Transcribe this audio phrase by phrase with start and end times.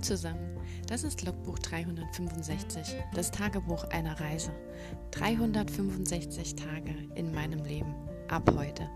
[0.00, 4.52] Zusammen, das ist Logbuch 365, das Tagebuch einer Reise.
[5.10, 7.94] 365 Tage in meinem Leben,
[8.28, 8.88] ab heute.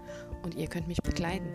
[0.43, 1.48] Und ihr könnt mich begleiten.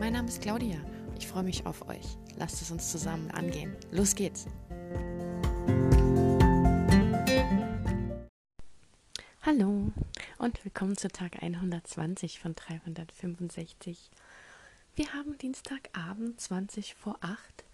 [0.00, 0.78] Mein Name ist Claudia,
[1.18, 2.16] ich freue mich auf euch.
[2.36, 3.76] Lasst es uns zusammen angehen.
[3.90, 4.46] Los geht's!
[9.42, 9.92] Hallo
[10.38, 14.10] und willkommen zu Tag 120 von 365.
[14.96, 17.67] Wir haben Dienstagabend 20 vor 8.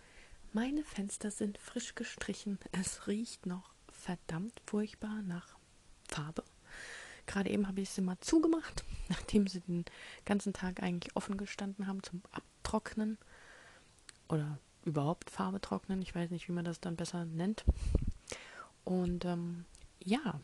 [0.55, 2.61] Meine Fenster sind frisch gestrichen.
[2.71, 5.49] Es riecht noch verdammt furchtbar nach
[6.09, 6.45] Farbe.
[7.27, 9.85] Gerade eben habe ich sie mal zugemacht, nachdem sie den
[10.25, 13.19] ganzen Tag eigentlich offen gestanden haben zum Abtrocknen
[14.29, 16.01] oder überhaupt Farbe trocknen.
[16.03, 17.65] Ich weiß nicht, wie man das dann besser nennt.
[18.85, 19.65] Und ähm,
[20.05, 20.39] ja,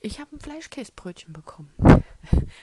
[0.00, 1.70] ich habe ein Fleischkäsebrötchen bekommen.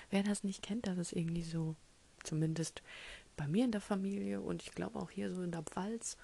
[0.10, 1.78] Wer das nicht kennt, das ist irgendwie so
[2.26, 2.82] zumindest
[3.36, 6.18] bei mir in der Familie und ich glaube auch hier so in der Pfalz,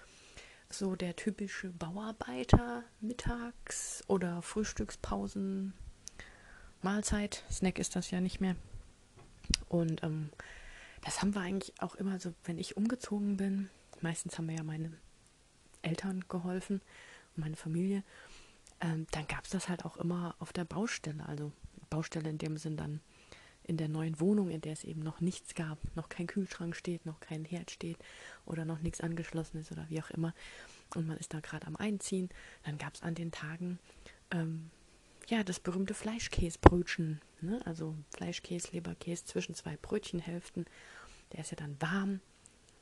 [0.70, 5.73] so der typische Bauarbeiter mittags oder Frühstückspausen
[6.81, 7.44] Mahlzeit.
[7.52, 8.56] Snack ist das ja nicht mehr.
[9.68, 10.30] Und ähm,
[11.03, 13.70] das haben wir eigentlich auch immer so, wenn ich umgezogen bin.
[14.00, 14.94] Meistens haben mir ja meine
[15.81, 16.81] Eltern geholfen
[17.36, 18.03] meine Familie.
[18.80, 21.25] Ähm, dann gab es das halt auch immer auf der Baustelle.
[21.28, 21.52] Also
[21.90, 23.02] Baustelle in dem Sinn dann
[23.64, 27.06] in der neuen Wohnung, in der es eben noch nichts gab, noch kein Kühlschrank steht,
[27.06, 27.98] noch kein Herd steht
[28.45, 30.34] oder noch nichts angeschlossen ist oder wie auch immer.
[30.95, 32.30] Und man ist da gerade am Einziehen.
[32.64, 33.80] Dann gab es an den Tagen
[34.31, 34.72] ähm,
[35.28, 37.22] ja das berühmte Fleischkäsebrötchen.
[37.42, 37.59] Ne?
[37.66, 40.66] Also Fleischkäse, Leberkäse zwischen zwei Brötchenhälften.
[41.31, 42.20] Der ist ja dann warm,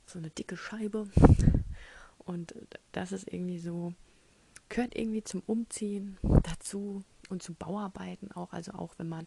[0.06, 1.08] so eine dicke Scheibe.
[2.18, 2.54] Und
[2.92, 3.94] das ist irgendwie so,
[4.68, 8.52] gehört irgendwie zum Umziehen dazu und zu Bauarbeiten auch.
[8.52, 9.26] Also auch wenn man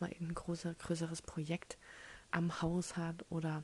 [0.00, 1.78] mal ein großer, größeres Projekt
[2.30, 3.62] am Haus hat oder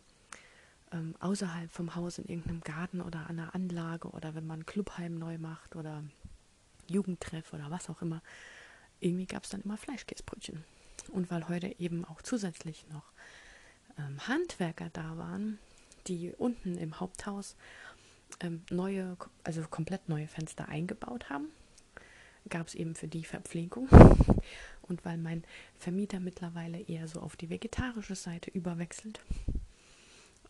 [0.92, 5.18] ähm, außerhalb vom Haus in irgendeinem Garten oder an einer Anlage oder wenn man Clubheim
[5.18, 6.02] neu macht oder
[6.88, 8.22] Jugendtreff oder was auch immer.
[9.00, 10.64] Irgendwie gab es dann immer Fleischkäsebrötchen.
[11.08, 13.04] Und weil heute eben auch zusätzlich noch
[13.98, 15.58] ähm, Handwerker da waren,
[16.06, 17.56] die unten im Haupthaus
[18.40, 21.48] ähm, neue, also komplett neue Fenster eingebaut haben,
[22.48, 23.88] gab es eben für die Verpflegung.
[24.88, 25.44] Und weil mein
[25.78, 29.20] Vermieter mittlerweile eher so auf die vegetarische Seite überwechselt,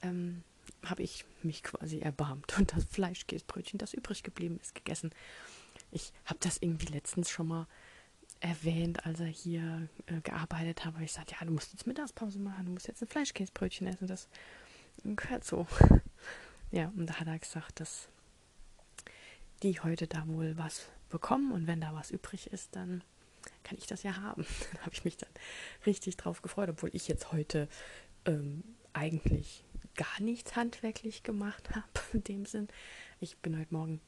[0.02, 0.42] ähm,
[0.84, 5.10] habe ich mich quasi erbarmt und das Fleischkäsebrötchen, das übrig geblieben ist, gegessen.
[5.90, 7.66] Ich habe das irgendwie letztens schon mal
[8.40, 10.94] erwähnt, als er hier äh, gearbeitet hat.
[11.00, 14.06] Ich sagte, ja, du musst jetzt Mittagspause machen, du musst jetzt ein Fleischkäsebrötchen essen.
[14.06, 14.28] Das
[15.02, 15.66] gehört so.
[16.70, 18.08] ja, und da hat er gesagt, dass
[19.62, 23.02] die heute da wohl was bekommen und wenn da was übrig ist, dann
[23.64, 24.46] kann ich das ja haben.
[24.72, 25.30] Dann habe ich mich dann
[25.86, 27.68] richtig drauf gefreut, obwohl ich jetzt heute
[28.24, 29.64] ähm, eigentlich
[29.96, 32.68] gar nichts handwerklich gemacht habe in dem Sinn.
[33.20, 34.00] Ich bin heute Morgen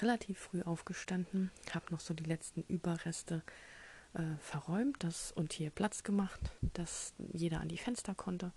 [0.00, 3.42] relativ früh aufgestanden, habe noch so die letzten Überreste
[4.14, 6.40] äh, verräumt das, und hier Platz gemacht,
[6.72, 8.52] dass jeder an die Fenster konnte.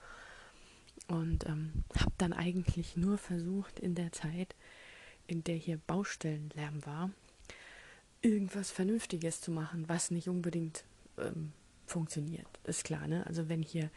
[1.08, 4.56] Und ähm, habe dann eigentlich nur versucht, in der Zeit,
[5.28, 7.12] in der hier Baustellenlärm war,
[8.22, 10.84] irgendwas Vernünftiges zu machen, was nicht unbedingt
[11.18, 11.54] ähm,
[11.86, 12.48] funktioniert.
[12.66, 13.26] Ist klar, ne?
[13.26, 13.90] Also wenn hier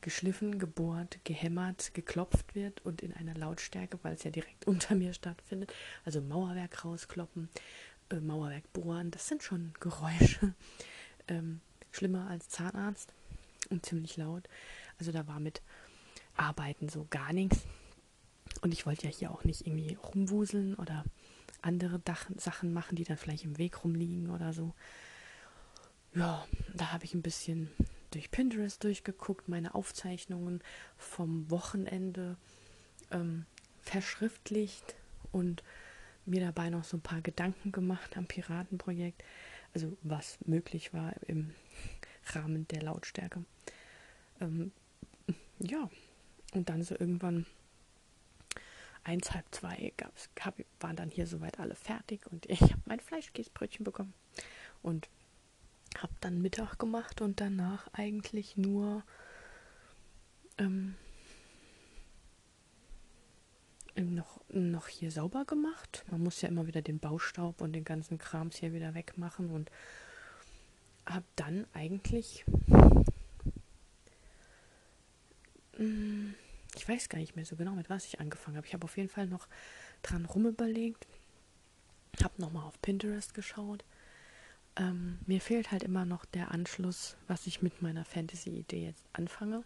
[0.00, 5.12] geschliffen, gebohrt, gehämmert, geklopft wird und in einer Lautstärke, weil es ja direkt unter mir
[5.14, 5.72] stattfindet,
[6.04, 7.48] also Mauerwerk rauskloppen,
[8.10, 10.54] äh, Mauerwerk bohren, das sind schon Geräusche.
[11.26, 13.10] Ähm, schlimmer als Zahnarzt
[13.70, 14.46] und ziemlich laut.
[14.98, 15.62] Also da war mit
[16.36, 17.64] Arbeiten so gar nichts.
[18.60, 21.02] Und ich wollte ja hier auch nicht irgendwie rumwuseln oder
[21.64, 24.74] andere Dach Sachen machen, die dann vielleicht im Weg rumliegen oder so.
[26.14, 27.70] Ja, da habe ich ein bisschen
[28.10, 30.62] durch Pinterest durchgeguckt, meine Aufzeichnungen
[30.96, 32.36] vom Wochenende
[33.10, 33.46] ähm,
[33.80, 34.94] verschriftlicht
[35.32, 35.64] und
[36.24, 39.24] mir dabei noch so ein paar Gedanken gemacht am Piratenprojekt,
[39.74, 41.54] also was möglich war im
[42.26, 43.44] Rahmen der Lautstärke.
[44.40, 44.72] Ähm,
[45.58, 45.90] ja,
[46.54, 47.46] und dann so irgendwann
[49.04, 53.00] eins, halb zwei gab's, gab, waren dann hier soweit alle fertig und ich habe mein
[53.00, 54.14] Fleischkäsebrötchen bekommen
[54.82, 55.08] und
[55.98, 59.04] habe dann Mittag gemacht und danach eigentlich nur
[60.58, 60.96] ähm,
[63.96, 66.04] noch, noch hier sauber gemacht.
[66.10, 69.70] Man muss ja immer wieder den Baustaub und den ganzen Krams hier wieder wegmachen und
[71.06, 72.44] habe dann eigentlich
[75.76, 76.34] mh, mm,
[76.76, 78.66] ich weiß gar nicht mehr so genau, mit was ich angefangen habe.
[78.66, 79.48] Ich habe auf jeden Fall noch
[80.02, 81.06] dran rumüberlegt,
[82.22, 83.84] habe nochmal auf Pinterest geschaut.
[84.76, 89.64] Ähm, mir fehlt halt immer noch der Anschluss, was ich mit meiner Fantasy-Idee jetzt anfange.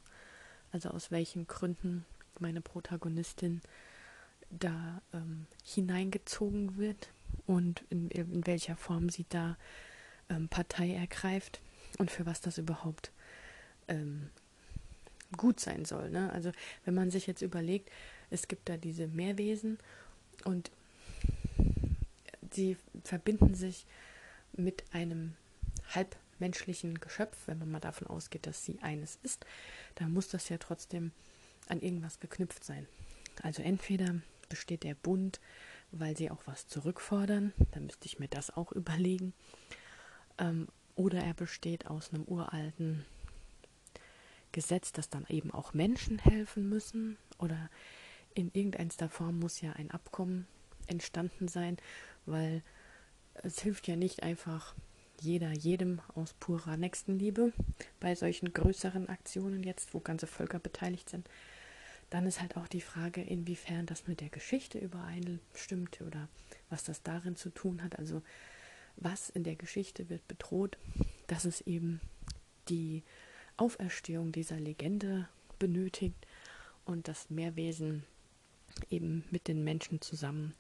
[0.70, 2.04] Also aus welchen Gründen
[2.38, 3.62] meine Protagonistin
[4.50, 7.10] da ähm, hineingezogen wird
[7.46, 9.56] und in, in, welcher Form sie da
[10.28, 11.60] ähm, Partei ergreift
[11.98, 13.12] und für was das überhaupt
[13.88, 14.30] ähm,
[15.36, 16.10] gut sein soll.
[16.10, 16.32] Ne?
[16.32, 16.52] Also
[16.84, 17.90] wenn man sich jetzt überlegt,
[18.30, 19.78] es gibt da diese Meerwesen
[20.44, 20.70] und
[22.50, 23.86] sie verbinden sich
[24.52, 25.34] mit einem
[25.94, 29.44] halbmenschlichen Geschöpf, wenn man mal davon ausgeht, dass sie eines ist,
[29.96, 31.12] dann muss das ja trotzdem
[31.68, 32.86] an irgendwas geknüpft sein.
[33.42, 34.16] Also entweder
[34.48, 35.40] besteht der Bund,
[35.90, 39.32] weil sie auch was zurückfordern, dann müsste ich mir das auch überlegen,
[40.38, 43.04] ähm, oder er besteht aus einem uralten
[44.52, 47.70] Gesetz, dass dann eben auch Menschen helfen müssen oder
[48.34, 50.46] in irgendeiner Form muss ja ein Abkommen
[50.86, 51.76] entstanden sein,
[52.26, 52.62] weil
[53.34, 54.74] es hilft ja nicht einfach
[55.20, 57.52] jeder jedem aus purer Nächstenliebe
[58.00, 61.28] bei solchen größeren Aktionen jetzt, wo ganze Völker beteiligt sind.
[62.10, 66.28] Dann ist halt auch die Frage, inwiefern das mit der Geschichte übereinstimmt oder
[66.70, 67.98] was das darin zu tun hat.
[67.98, 68.22] Also
[68.96, 70.78] was in der Geschichte wird bedroht,
[71.26, 72.00] dass es eben
[72.68, 73.02] die
[73.58, 75.28] Auferstehung dieser Legende
[75.58, 76.26] benötigt
[76.84, 78.04] und das Meerwesen
[78.90, 80.54] eben mit den Menschen zusammen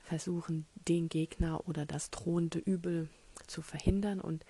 [0.00, 3.08] versuchen, den Gegner oder das drohende Übel
[3.46, 4.20] zu verhindern.
[4.20, 4.44] Und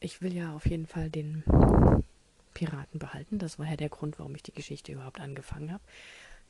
[0.00, 1.42] ich will ja auf jeden Fall den
[2.54, 3.38] Piraten behalten.
[3.38, 5.84] Das war ja der Grund, warum ich die Geschichte überhaupt angefangen habe.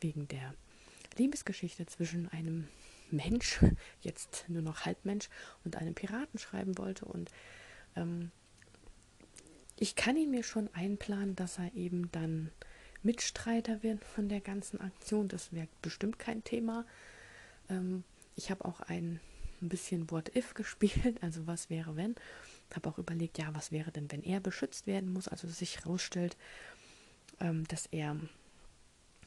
[0.01, 0.55] Wegen der
[1.17, 2.69] Liebesgeschichte zwischen einem
[3.11, 3.61] Mensch,
[4.03, 5.29] jetzt nur noch Halbmensch,
[5.65, 7.05] und einem Piraten schreiben wollte.
[7.05, 7.31] Und
[7.97, 8.31] ähm,
[9.81, 12.51] ich kann ihn mir schon einplanen, dass er eben dann
[13.03, 15.29] Mitstreiter wird von der ganzen Aktion.
[15.29, 16.85] Das wäre bestimmt kein Thema.
[17.71, 18.03] Ähm,
[18.35, 19.21] ich habe auch ein,
[19.61, 22.15] bisschen What If gespielt, also was wäre wenn.
[22.75, 26.37] Habe auch überlegt, ja, was wäre denn, wenn er beschützt werden muss, also sich herausstellt,
[27.41, 28.17] ähm, dass er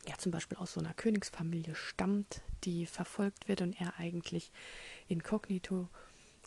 [0.08, 4.52] ja zum Beispiel aus so einer Königsfamilie stammt, die verfolgt wird und er eigentlich
[5.08, 5.90] inkognito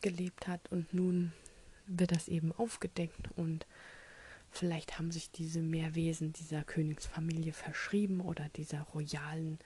[0.00, 1.32] gelebt hat und nun
[1.86, 3.66] wird das eben aufgedeckt und
[4.56, 9.58] vielleicht haben sich diese Meerwesen dieser Königsfamilie verschrieben oder dieser royalen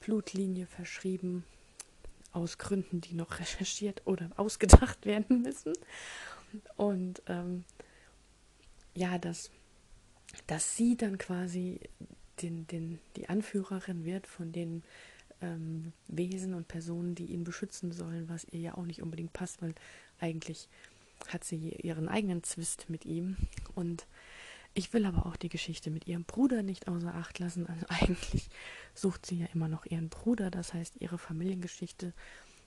[0.00, 1.44] Blutlinie verschrieben
[2.32, 5.72] aus Gründen, die noch recherchiert oder ausgedacht werden müssen.
[6.76, 7.64] Und ähm,
[8.94, 9.50] ja, dass,
[10.46, 11.80] dass sie dann quasi
[12.40, 14.82] den, den, die Anführerin wird von den
[15.40, 19.62] ähm, Wesen und Personen, die ihn beschützen sollen, was ihr ja auch nicht unbedingt passt,
[19.62, 19.74] weil
[20.18, 20.68] eigentlich
[21.28, 23.36] hat sie ihren eigenen Zwist mit ihm.
[23.74, 24.06] Und
[24.74, 27.66] ich will aber auch die Geschichte mit ihrem Bruder nicht außer Acht lassen.
[27.66, 28.48] Also eigentlich
[28.94, 30.50] sucht sie ja immer noch ihren Bruder.
[30.50, 32.12] Das heißt, ihre Familiengeschichte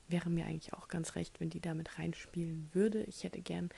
[0.07, 3.03] wäre mir eigentlich auch ganz recht, wenn die damit reinspielen würde.
[3.03, 3.69] Ich hätte gern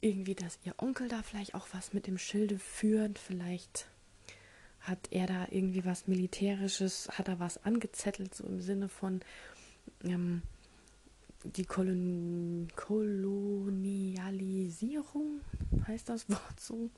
[0.00, 3.18] irgendwie, dass ihr Onkel da vielleicht auch was mit dem Schilde führt.
[3.18, 3.88] Vielleicht
[4.80, 9.20] hat er da irgendwie was Militärisches, hat er was angezettelt, so im Sinne von
[10.04, 10.42] ähm,
[11.54, 15.40] die Kolon Kolonialisierung,
[15.86, 16.90] heißt das Wort so,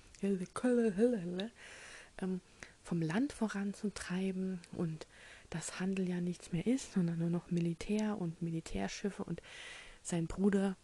[2.20, 2.40] ähm,
[2.82, 5.06] vom Land voranzutreiben und
[5.50, 9.40] das Handel ja nichts mehr ist, sondern nur noch Militär und Militärschiffe und
[10.02, 10.76] sein Bruder,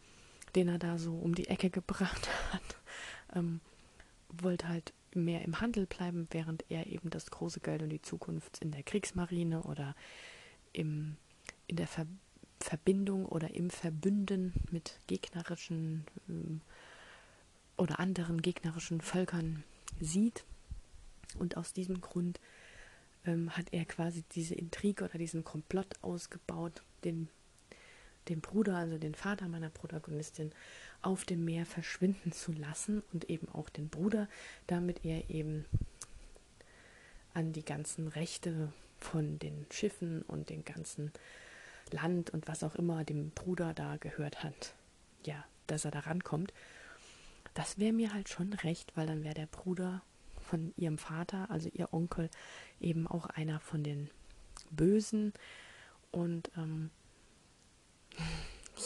[0.55, 2.77] den er da so um die Ecke gebracht hat,
[3.35, 3.61] ähm,
[4.29, 8.59] wollte halt mehr im Handel bleiben, während er eben das große Geld und die Zukunft
[8.59, 9.95] in der Kriegsmarine oder
[10.73, 11.17] im,
[11.67, 12.07] in der Ver
[12.65, 16.63] Verbindung oder im Verbünden mit gegnerischen ähm,
[17.77, 19.65] oder anderen gegnerischen Völkern
[20.01, 20.45] sieht.
[21.39, 22.41] Und aus diesem Grund
[23.27, 27.29] ähm, hat er quasi diese Intrige oder diesen Komplott ausgebaut, den,
[28.29, 30.51] den Bruder, also den Vater meiner Protagonistin,
[31.03, 34.27] auf dem Meer verschwinden zu lassen und eben auch den Bruder,
[34.69, 35.67] damit er eben
[37.35, 41.13] an die ganzen Rechte von den Schiffen und den ganzen
[41.91, 44.75] Land und was auch immer dem Bruder da gehört hat,
[45.25, 46.53] ja, dass er da rankommt.
[47.55, 50.03] Das wäre mir halt schon recht, weil dann wäre der Bruder
[50.41, 52.31] von ihrem Vater, also ihr Onkel,
[52.81, 54.11] eben auch einer von den
[54.71, 55.33] Bösen.
[56.11, 56.91] Und ähm,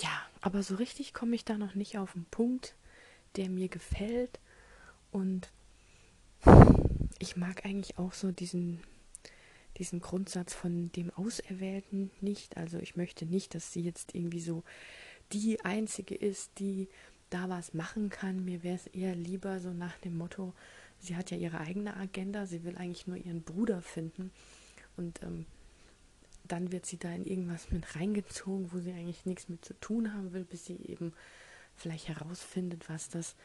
[0.01, 2.75] ja, aber so richtig komme ich da noch nicht auf einen Punkt,
[3.37, 4.39] der mir gefällt.
[5.11, 5.51] Und
[7.19, 8.81] ich mag eigentlich auch so diesen,
[9.79, 12.57] diesen Grundsatz von dem Auserwählten nicht.
[12.57, 14.65] Also ich möchte nicht, dass sie jetzt irgendwie so
[15.33, 16.89] die einzige ist, die
[17.31, 18.45] da was machen kann.
[18.45, 20.55] Mir wäre es eher lieber so nach dem Motto,
[20.99, 24.33] sie hat ja ihre eigene Agenda, sie will eigentlich nur ihren Bruder finden
[24.97, 25.47] und ähm,
[26.45, 30.15] dann wird sie da in irgendwas mit reingezogen, wo sie eigentlich nichts mit zu tun
[30.15, 31.13] haben will, bis sie eben
[31.77, 33.37] vielleicht herausfindet, was das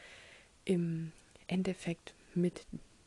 [0.64, 1.12] im
[1.46, 2.66] Endeffekt mit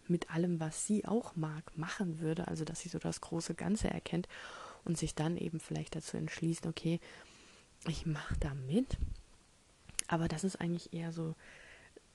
[0.09, 3.89] mit allem, was sie auch mag, machen würde, also dass sie so das große Ganze
[3.89, 4.27] erkennt
[4.85, 6.99] und sich dann eben vielleicht dazu entschließt, okay,
[7.87, 8.97] ich mache da mit.
[10.07, 11.35] Aber das ist eigentlich eher so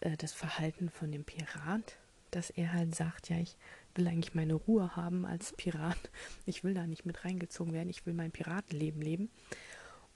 [0.01, 1.99] äh, das Verhalten von dem Pirat,
[2.31, 3.57] dass er halt sagt, ja, ich
[3.95, 6.11] will eigentlich meine Ruhe haben als Pirat.
[6.47, 7.91] Ich will da nicht mit reingezogen werden.
[7.91, 9.31] Ich will mein Piratenleben leben.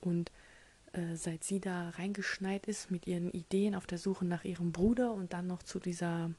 [0.00, 0.33] Und
[0.92, 5.12] äh, seit sie da reingeschneit ist mit ihren Ideen auf der Suche nach ihrem Bruder
[5.12, 6.30] und dann noch zu dieser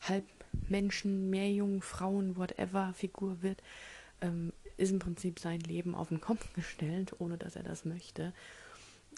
[0.00, 3.62] Halbmenschen, Meerjungfrauen, whatever Figur wird,
[4.20, 8.32] ähm, ist im Prinzip sein Leben auf den Kopf gestellt, ohne dass er das möchte.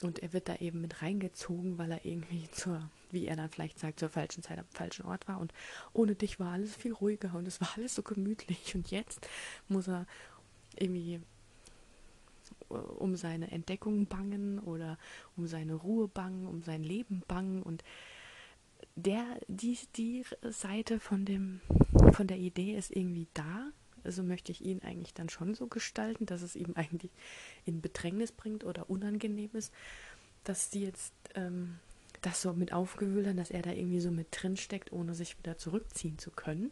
[0.03, 3.81] Und er wird da eben mit reingezogen, weil er irgendwie zur, wie er dann vielleicht
[3.81, 5.41] sagt, zur falschen Zeit am falschen Ort war.
[5.41, 5.53] Und
[5.93, 8.75] ohne dich war alles viel ruhiger und es war alles so gemütlich.
[8.77, 9.29] Und jetzt
[9.69, 10.07] muss er
[10.77, 11.21] irgendwie
[12.71, 14.99] äh, um seine Entdeckung bangen oder
[15.37, 17.65] um seine Ruhe bangen, um sein Leben bangen.
[17.65, 17.83] Und
[18.97, 21.61] der, die, die Seite von dem,
[22.13, 23.71] von der Idee ist irgendwie da
[24.05, 27.13] also möchte ich ihn eigentlich dann schon so gestalten, dass es ihm eigentlich
[27.65, 29.73] in Bedrängnis bringt oder unangenehm ist,
[30.45, 31.79] dass die jetzt ähm,
[32.23, 35.39] das so mit aufgewühlt haben, dass er da irgendwie so mit drin steckt, ohne sich
[35.39, 36.71] wieder zurückziehen zu können.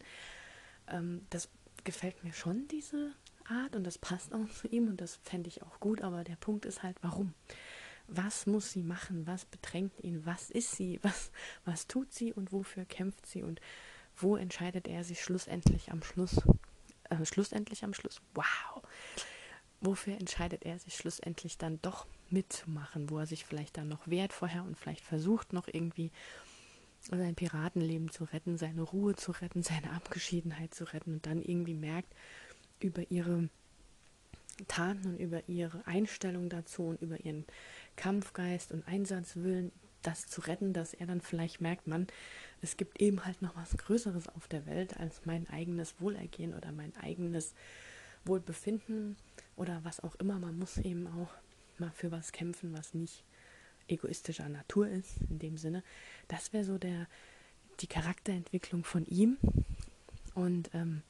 [0.89, 1.49] Ähm, das
[1.83, 3.11] gefällt mir schon, diese
[3.47, 6.35] Art, und das passt auch zu ihm und das fände ich auch gut, aber der
[6.35, 7.33] Punkt ist halt, warum?
[8.07, 9.27] Was muss sie machen?
[9.27, 10.25] Was bedrängt ihn?
[10.25, 10.99] Was ist sie?
[11.03, 11.31] Was,
[11.65, 13.43] was tut sie und wofür kämpft sie?
[13.43, 13.59] Und
[14.15, 16.41] wo entscheidet er sich schlussendlich am Schluss
[17.09, 18.81] äh, schlussendlich am Schluss, wow,
[19.81, 24.33] wofür entscheidet er sich schlussendlich dann doch mitzumachen, wo er sich vielleicht dann noch wehrt
[24.33, 26.11] vorher und vielleicht versucht noch irgendwie
[27.09, 31.75] sein Piratenleben zu retten, seine Ruhe zu retten, seine Abgeschiedenheit zu retten und dann irgendwie
[31.75, 32.13] merkt
[32.79, 33.49] über ihre
[34.67, 37.45] Taten und über ihre Einstellung dazu und über ihren
[37.97, 39.71] Kampfgeist und Einsatzwillen,
[40.03, 42.07] das zu retten, dass er dann vielleicht merkt, man,
[42.61, 46.71] es gibt eben halt noch was Größeres auf der Welt als mein eigenes Wohlergehen oder
[46.71, 47.53] mein eigenes
[48.23, 49.17] Wohlbefinden
[49.57, 50.39] oder was auch immer.
[50.39, 51.29] Man muss eben auch
[51.77, 53.23] mal für was kämpfen, was nicht
[53.87, 55.83] egoistischer Natur ist, in dem Sinne.
[56.27, 57.07] Das wäre so der,
[57.79, 59.37] die Charakterentwicklung von ihm.
[60.35, 61.01] Und ähm,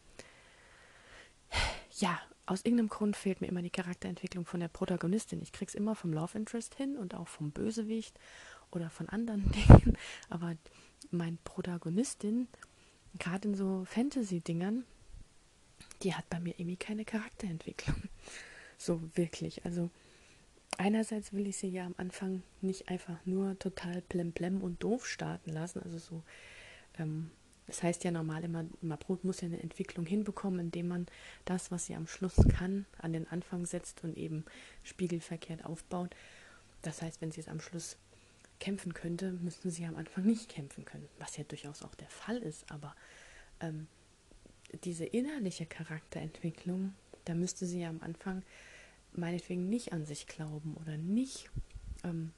[2.00, 5.42] ja, aus irgendeinem Grund fehlt mir immer die Charakterentwicklung von der Protagonistin.
[5.42, 8.18] Ich krieg's immer vom Love Interest hin und auch vom Bösewicht
[8.72, 9.98] oder von anderen Dingen,
[10.30, 10.56] aber
[11.12, 12.48] mein Protagonistin,
[13.20, 14.86] gerade in so Fantasy-Dingern,
[16.04, 17.96] die hat bei mir irgendwie keine Charakterentwicklung.
[18.80, 19.66] So wirklich.
[19.66, 19.90] Also
[20.78, 25.52] einerseits will ich sie ja am Anfang nicht einfach nur total plemplem und doof starten
[25.52, 25.82] lassen.
[25.82, 26.24] Also so,
[27.00, 27.32] ähm,
[27.68, 31.06] das heißt ja normal immer, Mabrot muss ja eine Entwicklung hinbekommen, indem man
[31.46, 34.46] das, was sie am Schluss kann, an den Anfang setzt und eben
[34.84, 36.16] spiegelverkehrt aufbaut.
[36.82, 37.98] Das heißt, wenn sie es am Schluss
[38.60, 42.38] kämpfen könnte, müssten sie am Anfang nicht kämpfen können, was ja durchaus auch der Fall
[42.38, 42.72] ist.
[42.72, 42.96] Aber
[43.60, 43.88] ähm,
[44.84, 46.94] diese innerliche Charakterentwicklung,
[47.26, 48.44] da müsste sie ja am Anfang
[49.14, 51.50] meinetwegen nicht an sich glauben oder nicht
[52.04, 52.32] ähm,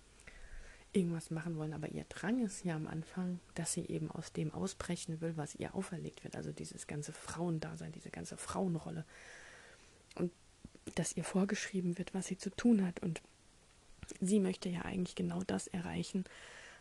[0.94, 1.74] irgendwas machen wollen.
[1.74, 5.56] Aber ihr Drang ist ja am Anfang, dass sie eben aus dem ausbrechen will, was
[5.56, 6.36] ihr auferlegt wird.
[6.36, 9.06] Also dieses ganze Frauendasein, diese ganze Frauenrolle.
[10.16, 10.32] Und
[10.96, 13.02] dass ihr vorgeschrieben wird, was sie zu tun hat.
[13.02, 13.22] Und
[14.20, 16.26] sie möchte ja eigentlich genau das erreichen,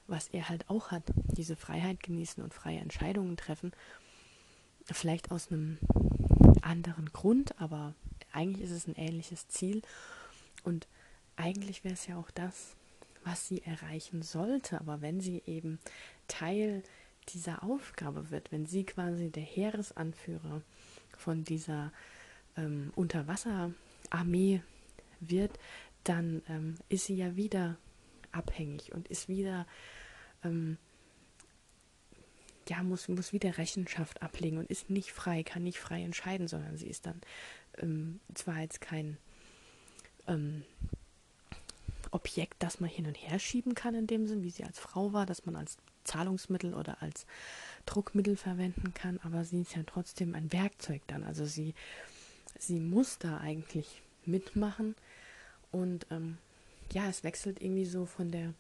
[0.07, 1.05] was er halt auch hat.
[1.37, 3.73] Diese Freiheit genießen und freie Entscheidungen treffen.
[4.91, 5.79] Vielleicht aus einem
[6.63, 7.95] anderen Grund, aber
[8.33, 9.83] eigentlich ist es ein ähnliches Ziel.
[10.65, 10.89] Und
[11.37, 12.75] eigentlich wäre es ja auch das,
[13.29, 14.81] was sie erreichen sollte.
[14.81, 15.79] Aber wenn sie eben
[16.29, 16.83] Teil
[17.29, 20.63] dieser Aufgabe wird, wenn sie quasi der Heeresanführer
[21.17, 21.93] von dieser
[22.57, 24.63] ähm, Unterwasserarmee
[25.21, 25.59] wird,
[26.05, 27.77] dann ähm, ist sie ja wieder
[28.33, 29.67] abhängig und ist wieder,
[30.43, 30.79] ähm,
[32.69, 36.77] ja, muss, muss wieder Rechenschaft ablegen und ist nicht frei, kann nicht frei entscheiden, sondern
[36.77, 37.21] sie ist dann
[37.79, 39.19] ähm, zwar jetzt kein
[40.27, 40.65] ähm,
[42.11, 45.13] Objekt, das man hin und her schieben kann, in dem Sinn, wie sie als Frau
[45.13, 47.27] war, dass man als Zahlungsmittel oder als
[47.87, 51.23] Druckmittel verwenden kann, aber sie ist ja trotzdem ein Werkzeug dann.
[51.25, 51.75] Also sie,
[52.59, 54.95] sie muss da eigentlich mitmachen
[55.71, 56.39] und ähm,
[56.93, 58.55] ja, es wechselt irgendwie so von der,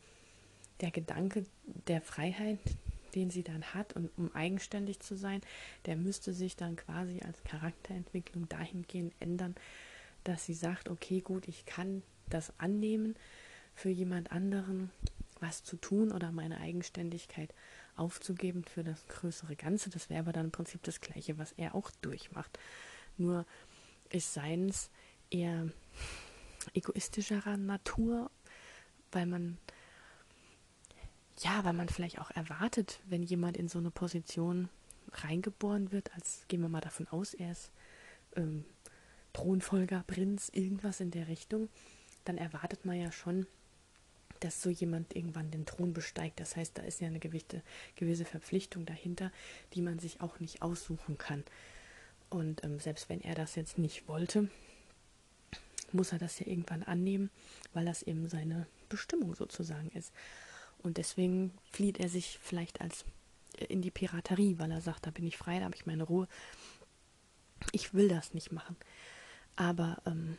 [0.80, 1.46] der Gedanke
[1.86, 2.58] der Freiheit,
[3.14, 5.40] den sie dann hat, und um eigenständig zu sein,
[5.86, 9.54] der müsste sich dann quasi als Charakterentwicklung dahingehend ändern,
[10.24, 13.16] dass sie sagt, okay, gut, ich kann das annehmen,
[13.74, 14.90] für jemand anderen
[15.40, 17.54] was zu tun oder meine Eigenständigkeit
[17.96, 19.90] aufzugeben für das größere Ganze.
[19.90, 22.58] Das wäre aber dann im Prinzip das Gleiche, was er auch durchmacht.
[23.16, 23.46] Nur
[24.10, 24.90] ist seins
[25.30, 25.68] eher
[26.74, 28.30] egoistischerer Natur,
[29.12, 29.58] weil man
[31.40, 34.68] ja, weil man vielleicht auch erwartet, wenn jemand in so eine Position
[35.12, 37.70] reingeboren wird, als gehen wir mal davon aus, er ist
[38.34, 38.64] ähm,
[39.32, 41.68] Thronfolger, Prinz, irgendwas in der Richtung,
[42.28, 43.46] dann erwartet man ja schon,
[44.40, 46.40] dass so jemand irgendwann den Thron besteigt.
[46.40, 47.62] Das heißt, da ist ja eine gewisse,
[47.96, 49.32] gewisse Verpflichtung dahinter,
[49.74, 51.42] die man sich auch nicht aussuchen kann.
[52.30, 54.48] Und ähm, selbst wenn er das jetzt nicht wollte,
[55.92, 57.30] muss er das ja irgendwann annehmen,
[57.72, 60.12] weil das eben seine Bestimmung sozusagen ist.
[60.82, 63.06] Und deswegen flieht er sich vielleicht als
[63.56, 66.04] äh, in die Piraterie, weil er sagt, da bin ich frei, da habe ich meine
[66.04, 66.28] Ruhe.
[67.72, 68.76] Ich will das nicht machen.
[69.56, 70.36] Aber ähm,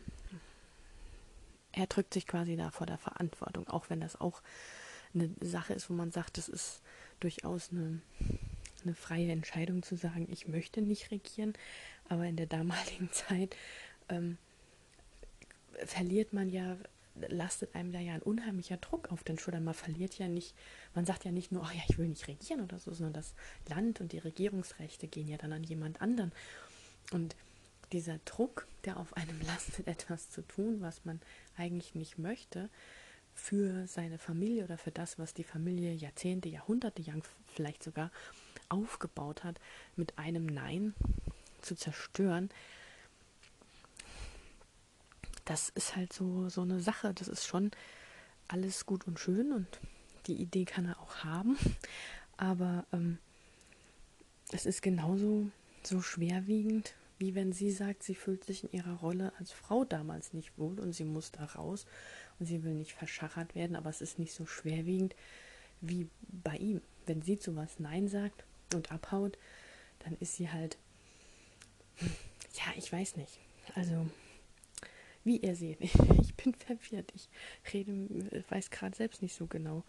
[1.79, 4.41] er drückt sich quasi da vor der Verantwortung, auch wenn das auch
[5.13, 6.81] eine Sache ist, wo man sagt, das ist
[7.19, 8.01] durchaus eine,
[8.83, 11.53] eine freie Entscheidung zu sagen, ich möchte nicht regieren,
[12.09, 13.55] aber in der damaligen Zeit
[14.09, 14.37] ähm,
[15.85, 16.77] verliert man ja,
[17.15, 19.63] lastet einem da ja ein unheimlicher Druck auf den Schultern.
[19.63, 20.55] Man verliert ja nicht,
[20.93, 23.33] man sagt ja nicht nur, oh ja, ich will nicht regieren oder so, sondern das
[23.67, 26.31] Land und die Regierungsrechte gehen ja dann an jemand anderen.
[27.11, 27.35] Und
[27.91, 31.19] dieser Druck, der auf einem lastet, etwas zu tun, was man
[31.57, 32.69] eigentlich nicht möchte,
[33.33, 38.11] für seine Familie oder für das, was die Familie Jahrzehnte, Jahrhunderte lang vielleicht sogar
[38.67, 39.59] aufgebaut hat,
[39.95, 40.93] mit einem Nein
[41.61, 42.49] zu zerstören,
[45.49, 47.11] das ist halt so, so eine Sache.
[47.13, 47.71] Das ist schon
[48.47, 49.79] alles gut und schön und
[50.27, 51.57] die Idee kann er auch haben.
[52.37, 53.17] Aber ähm,
[54.51, 55.49] es ist genauso
[55.83, 60.33] so schwerwiegend, wie wenn sie sagt, sie fühlt sich in ihrer Rolle als Frau damals
[60.33, 61.85] nicht wohl und sie muss da raus
[62.39, 65.15] und sie will nicht verschachert werden, aber es ist nicht so schwerwiegend
[65.81, 66.81] wie bei ihm.
[67.05, 69.37] Wenn sie zu was Nein sagt und abhaut,
[69.99, 70.77] dann ist sie halt,
[71.99, 73.37] ja, ich weiß nicht.
[73.75, 74.09] Also
[75.25, 75.81] wie ihr seht,
[76.21, 77.11] ich bin verwirrt.
[77.15, 77.29] Ich
[77.73, 79.83] rede, weiß gerade selbst nicht so genau,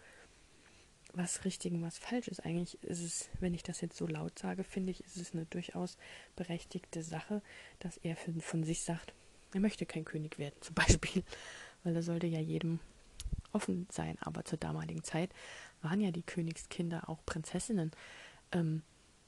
[1.13, 2.45] was richtig und was falsch ist.
[2.45, 5.45] Eigentlich ist es, wenn ich das jetzt so laut sage, finde ich, ist es eine
[5.45, 5.97] durchaus
[6.35, 7.41] berechtigte Sache,
[7.79, 9.13] dass er von sich sagt,
[9.53, 11.23] er möchte kein König werden, zum Beispiel,
[11.83, 12.79] weil er sollte ja jedem
[13.51, 14.17] offen sein.
[14.21, 15.31] Aber zur damaligen Zeit
[15.81, 17.91] waren ja die Königskinder auch Prinzessinnen.
[18.51, 18.83] Ähm,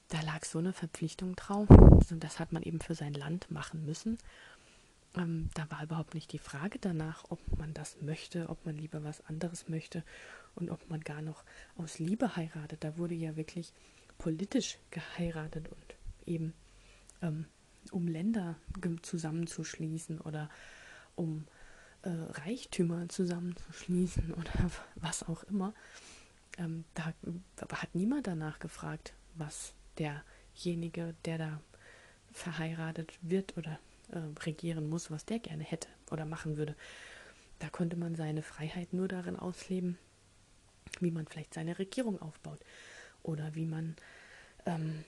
[0.08, 1.68] da lag so eine Verpflichtung drauf.
[1.68, 4.18] Und das hat man eben für sein Land machen müssen.
[5.16, 9.04] Ähm, da war überhaupt nicht die Frage danach, ob man das möchte, ob man lieber
[9.04, 10.02] was anderes möchte
[10.54, 11.44] und ob man gar noch
[11.76, 12.82] aus Liebe heiratet.
[12.82, 13.72] Da wurde ja wirklich
[14.18, 15.94] politisch geheiratet und
[16.26, 16.54] eben
[17.22, 17.46] ähm,
[17.90, 18.56] um Länder
[19.02, 20.48] zusammenzuschließen oder
[21.16, 21.46] um
[22.02, 25.74] äh, Reichtümer zusammenzuschließen oder was auch immer.
[26.58, 27.12] Ähm, da
[27.70, 31.60] hat niemand danach gefragt, was derjenige, der da
[32.32, 33.78] verheiratet wird oder
[34.10, 36.74] äh, regieren muss, was der gerne hätte oder machen würde.
[37.58, 39.98] Da konnte man seine Freiheit nur darin ausleben,
[41.00, 42.60] wie man vielleicht seine Regierung aufbaut
[43.22, 43.96] oder wie man
[44.66, 45.04] ähm,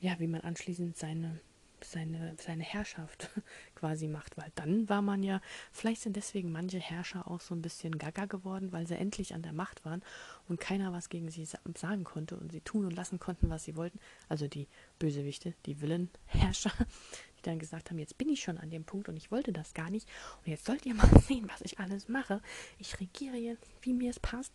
[0.00, 1.40] ja, wie man anschließend seine
[1.84, 3.30] seine, seine Herrschaft
[3.74, 5.40] quasi macht, weil dann war man ja,
[5.72, 9.42] vielleicht sind deswegen manche Herrscher auch so ein bisschen gaga geworden, weil sie endlich an
[9.42, 10.02] der Macht waren
[10.48, 13.76] und keiner was gegen sie sagen konnte und sie tun und lassen konnten, was sie
[13.76, 13.98] wollten.
[14.28, 16.72] Also die Bösewichte, die Villenherrscher,
[17.38, 19.74] die dann gesagt haben, jetzt bin ich schon an dem Punkt und ich wollte das
[19.74, 20.08] gar nicht
[20.44, 22.40] und jetzt sollt ihr mal sehen, was ich alles mache.
[22.78, 24.52] Ich regiere jetzt, wie mir es passt.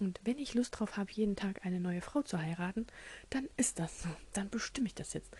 [0.00, 2.86] Und wenn ich Lust drauf habe, jeden Tag eine neue Frau zu heiraten,
[3.30, 4.08] dann ist das so.
[4.32, 5.30] Dann bestimme ich das jetzt.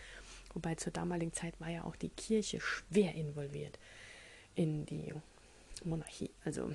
[0.55, 3.77] Wobei zur damaligen Zeit war ja auch die Kirche schwer involviert
[4.55, 5.13] in die
[5.83, 6.31] Monarchie.
[6.45, 6.71] Also,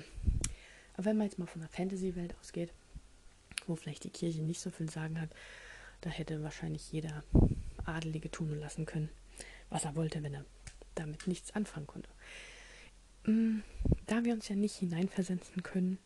[0.97, 2.71] wenn man jetzt mal von der Fantasy-Welt ausgeht,
[3.65, 5.29] wo vielleicht die Kirche nicht so viel sagen hat,
[6.01, 7.23] da hätte wahrscheinlich jeder
[7.83, 9.09] Adelige tun und lassen können,
[9.69, 10.45] was er wollte, wenn er
[10.93, 12.09] damit nichts anfangen konnte.
[13.25, 13.61] Mm,
[14.05, 15.97] da wir uns ja nicht hineinversetzen können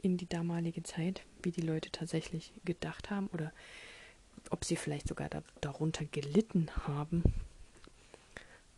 [0.00, 3.52] in die damalige Zeit, wie die Leute tatsächlich gedacht haben oder
[4.50, 7.22] ob sie vielleicht sogar da, darunter gelitten haben,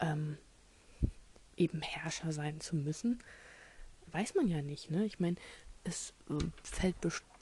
[0.00, 0.38] ähm,
[1.56, 3.20] eben Herrscher sein zu müssen,
[4.12, 4.90] weiß man ja nicht.
[4.90, 5.04] Ne?
[5.04, 5.36] Ich meine,
[5.84, 6.96] es äh, fällt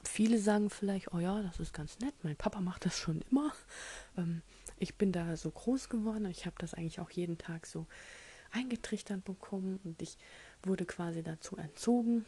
[0.04, 3.52] viele sagen vielleicht, oh ja, das ist ganz nett, mein Papa macht das schon immer.
[4.16, 4.42] Ähm,
[4.78, 7.86] ich bin da so groß geworden, ich habe das eigentlich auch jeden Tag so
[8.50, 10.16] eingetrichtert bekommen und ich
[10.62, 12.24] wurde quasi dazu erzogen,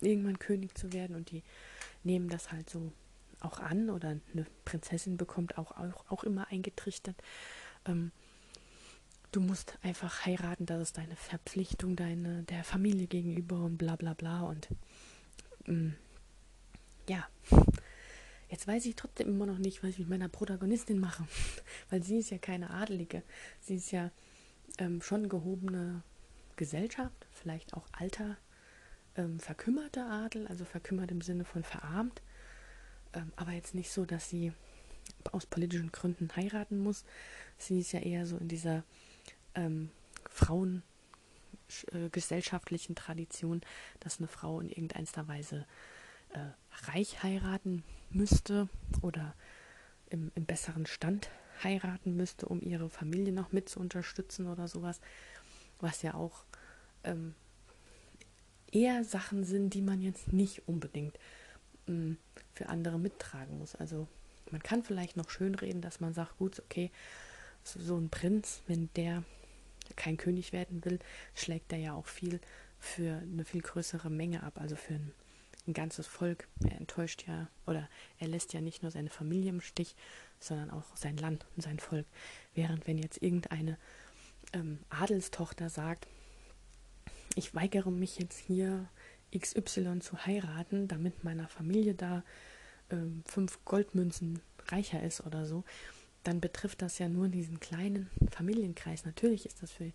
[0.00, 1.42] irgendwann König zu werden und die
[2.02, 2.92] nehmen das halt so
[3.44, 7.16] auch an oder eine Prinzessin bekommt auch, auch, auch immer eingetrichtert.
[7.86, 8.12] Ähm,
[9.32, 14.14] du musst einfach heiraten, das ist deine Verpflichtung, deine der Familie gegenüber und bla bla
[14.14, 14.68] bla und
[15.66, 15.94] ähm,
[17.08, 17.26] ja.
[18.48, 21.26] Jetzt weiß ich trotzdem immer noch nicht, was ich mit meiner Protagonistin mache,
[21.90, 23.22] weil sie ist ja keine Adelige.
[23.60, 24.10] Sie ist ja
[24.78, 26.02] ähm, schon gehobene
[26.56, 28.36] Gesellschaft, vielleicht auch alter,
[29.16, 32.22] ähm, verkümmerter Adel, also verkümmert im Sinne von verarmt
[33.14, 34.52] ähm, aber jetzt nicht so, dass sie
[35.32, 37.04] aus politischen Gründen heiraten muss.
[37.58, 38.84] Sie ist ja eher so in dieser
[39.54, 39.90] ähm,
[40.28, 40.82] Frauen
[41.92, 42.10] äh,
[42.94, 43.60] Tradition,
[44.00, 45.66] dass eine Frau in irgendeiner Weise
[46.30, 48.68] äh, reich heiraten müsste
[49.02, 49.34] oder
[50.10, 51.30] im, im, besseren Stand
[51.62, 55.00] heiraten müsste, um ihre Familie noch mit zu unterstützen oder sowas,
[55.80, 56.44] was ja auch
[57.04, 57.34] ähm,
[58.70, 61.18] eher Sachen sind, die man jetzt nicht unbedingt
[61.86, 62.16] mh,
[62.54, 63.74] für andere mittragen muss.
[63.74, 64.06] Also
[64.50, 66.90] man kann vielleicht noch schön reden, dass man sagt, gut, okay,
[67.64, 69.24] so, ein Prinz, wenn der
[69.96, 70.98] kein König werden will,
[71.34, 72.40] schlägt er ja auch viel
[72.78, 75.12] für eine viel größere Menge ab, also für ein,
[75.66, 76.46] ein ganzes Volk.
[76.62, 77.88] Er enttäuscht ja oder
[78.18, 79.96] er lässt ja nicht nur seine Familie im Stich,
[80.40, 82.06] sondern auch sein Land und sein Volk.
[82.54, 83.78] Während wenn jetzt irgendeine
[84.52, 86.06] ähm, Adelstochter sagt,
[87.34, 88.88] ich weigere mich jetzt hier
[89.38, 92.22] XY zu heiraten, damit meiner Familie da
[92.90, 95.64] ähm, fünf Goldmünzen reicher ist oder so,
[96.22, 99.04] dann betrifft das ja nur diesen kleinen Familienkreis.
[99.04, 99.92] Natürlich ist das für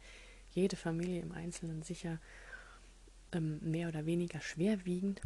[0.51, 2.19] jede Familie im Einzelnen sicher
[3.31, 5.21] ähm, mehr oder weniger schwerwiegend,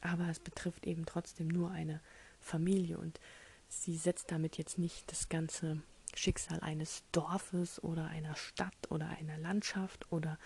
[0.00, 2.00] aber es betrifft eben trotzdem nur eine
[2.40, 3.20] Familie und
[3.68, 5.82] sie setzt damit jetzt nicht das ganze
[6.14, 10.38] Schicksal eines Dorfes oder einer Stadt oder einer Landschaft oder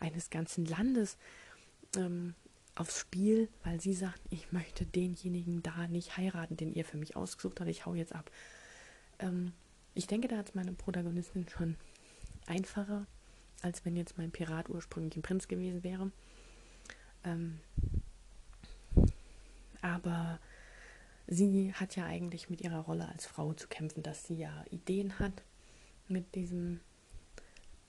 [0.00, 1.18] eines ganzen Landes
[1.96, 2.34] ähm,
[2.74, 7.16] aufs Spiel, weil sie sagt, ich möchte denjenigen da nicht heiraten, den ihr für mich
[7.16, 8.30] ausgesucht habt, ich hau jetzt ab.
[9.18, 9.52] Ähm,
[9.94, 11.76] ich denke, da hat es meine Protagonistin schon
[12.46, 13.06] einfacher,
[13.60, 16.10] als wenn jetzt mein Pirat ursprünglich ein Prinz gewesen wäre.
[17.24, 17.60] Ähm,
[19.82, 20.38] aber
[21.26, 25.18] sie hat ja eigentlich mit ihrer Rolle als Frau zu kämpfen, dass sie ja Ideen
[25.18, 25.42] hat
[26.08, 26.80] mit diesem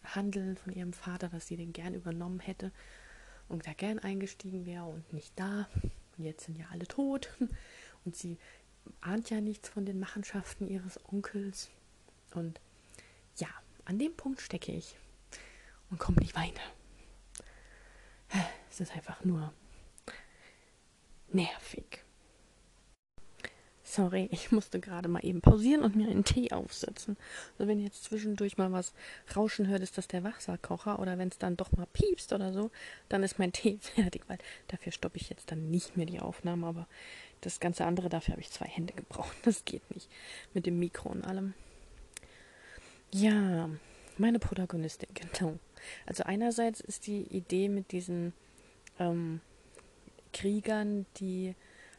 [0.04, 2.72] Handeln von ihrem Vater, dass sie den gern übernommen hätte
[3.48, 5.68] und da gern eingestiegen wäre und nicht da.
[6.18, 7.30] Und jetzt sind ja alle tot.
[8.06, 8.38] Und sie
[9.00, 11.70] ahnt ja nichts von den Machenschaften ihres Onkels.
[12.34, 12.60] Und
[13.38, 13.48] ja,
[13.86, 14.98] an dem Punkt stecke ich
[15.90, 16.62] und komme nicht weiter.
[18.70, 19.54] Es ist einfach nur
[21.32, 22.04] nervig.
[23.94, 27.16] Sorry, ich musste gerade mal eben pausieren und mir einen Tee aufsetzen.
[27.54, 28.94] Also wenn ihr jetzt zwischendurch mal was
[29.36, 32.72] rauschen hört, ist das der Wasserkocher oder wenn es dann doch mal piepst oder so,
[33.08, 36.66] dann ist mein Tee fertig, weil dafür stoppe ich jetzt dann nicht mehr die Aufnahme,
[36.66, 36.88] aber
[37.42, 39.36] das ganze andere, dafür habe ich zwei Hände gebraucht.
[39.44, 40.10] Das geht nicht
[40.54, 41.54] mit dem Mikro und allem.
[43.12, 43.70] Ja,
[44.18, 45.60] meine Protagonistin, genau.
[46.08, 48.34] Also einerseits ist die Idee mit diesen
[48.98, 49.42] ähm,
[50.32, 51.54] Kriegern, die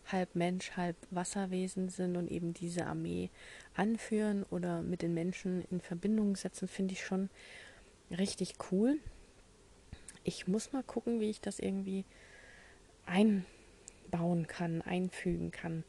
[0.07, 3.31] halb Mensch, halb Wasserwesen sind und eben diese Armee
[3.75, 7.31] anführen oder mit den Menschen in Verbindung setzen, finde ich schon
[8.11, 8.99] richtig cool.
[10.23, 12.05] Ich muss mal gucken, wie ich das irgendwie
[13.07, 15.85] einbauen kann, einfügen kann.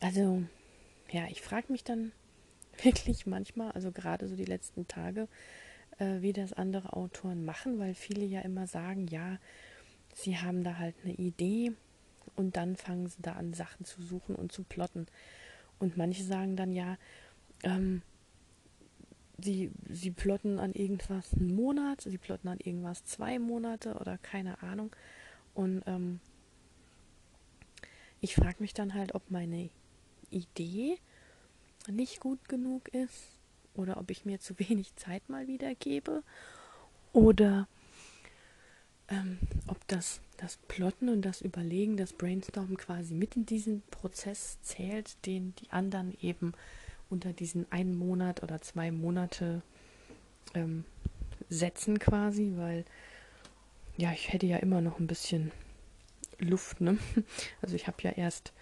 [0.00, 0.42] Also,
[1.10, 2.12] ja, ich frage mich dann
[2.82, 5.28] wirklich manchmal, also gerade so die letzten Tage,
[5.98, 9.38] äh, wie das andere Autoren machen, weil viele ja immer sagen, ja,
[10.14, 11.72] sie haben da halt eine Idee
[12.36, 15.06] und dann fangen sie da an, Sachen zu suchen und zu plotten.
[15.78, 16.96] Und manche sagen dann ja,
[17.62, 18.02] ähm,
[19.38, 24.62] sie, sie plotten an irgendwas einen Monat, sie plotten an irgendwas zwei Monate oder keine
[24.62, 24.94] Ahnung.
[25.54, 26.20] Und ähm,
[28.20, 29.70] ich frage mich dann halt, ob meine
[30.30, 30.98] Idee
[31.88, 33.38] nicht gut genug ist
[33.74, 36.22] oder ob ich mir zu wenig Zeit mal wieder gebe
[37.12, 37.66] oder
[39.10, 44.58] ähm, ob das, das Plotten und das Überlegen, das Brainstormen quasi mit in diesen Prozess
[44.62, 46.52] zählt, den die anderen eben
[47.10, 49.62] unter diesen einen Monat oder zwei Monate
[50.54, 50.84] ähm,
[51.48, 52.84] setzen quasi, weil
[53.96, 55.50] ja, ich hätte ja immer noch ein bisschen
[56.38, 56.96] Luft, ne?
[57.62, 58.52] Also ich habe ja erst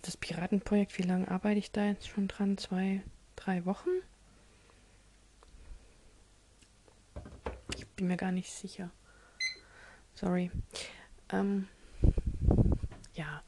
[0.00, 2.56] das Piratenprojekt, wie lange arbeite ich da jetzt schon dran?
[2.56, 3.02] Zwei,
[3.36, 3.90] drei Wochen?
[7.76, 8.90] Ich bin mir gar nicht sicher.
[10.22, 10.52] Sorry.
[11.30, 11.66] Ähm,
[13.14, 13.42] ja.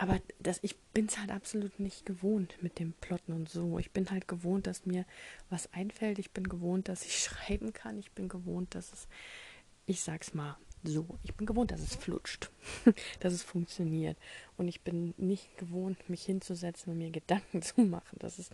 [0.00, 3.80] Aber das, ich bin es halt absolut nicht gewohnt mit dem Plotten und so.
[3.80, 5.04] Ich bin halt gewohnt, dass mir
[5.50, 6.20] was einfällt.
[6.20, 7.98] Ich bin gewohnt, dass ich schreiben kann.
[7.98, 9.08] Ich bin gewohnt, dass es,
[9.86, 12.50] ich sag's mal so, ich bin gewohnt, dass es flutscht,
[13.20, 14.16] dass es funktioniert.
[14.56, 18.16] Und ich bin nicht gewohnt, mich hinzusetzen und mir Gedanken zu machen.
[18.20, 18.52] Das ist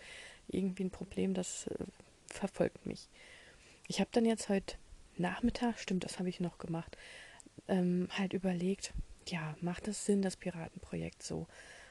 [0.48, 1.84] irgendwie ein Problem, das äh,
[2.28, 3.10] verfolgt mich.
[3.88, 4.76] Ich habe dann jetzt heute
[5.16, 6.96] Nachmittag, stimmt, das habe ich noch gemacht,
[7.68, 8.92] ähm, halt überlegt,
[9.28, 11.46] ja, macht es Sinn, das Piratenprojekt so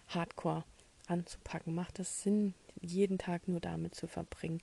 [0.08, 0.64] hardcore
[1.08, 1.74] anzupacken?
[1.74, 4.62] Macht es Sinn, jeden Tag nur damit zu verbringen?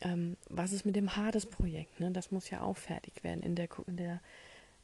[0.00, 2.00] Ähm, was ist mit dem Hades-Projekt?
[2.00, 2.10] Ne?
[2.10, 3.42] Das muss ja auch fertig werden.
[3.42, 4.20] In der, in der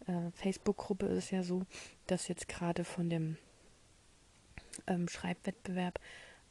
[0.06, 1.62] äh, Facebook-Gruppe ist es ja so,
[2.06, 3.37] dass jetzt gerade von dem
[4.87, 5.98] ähm, Schreibwettbewerb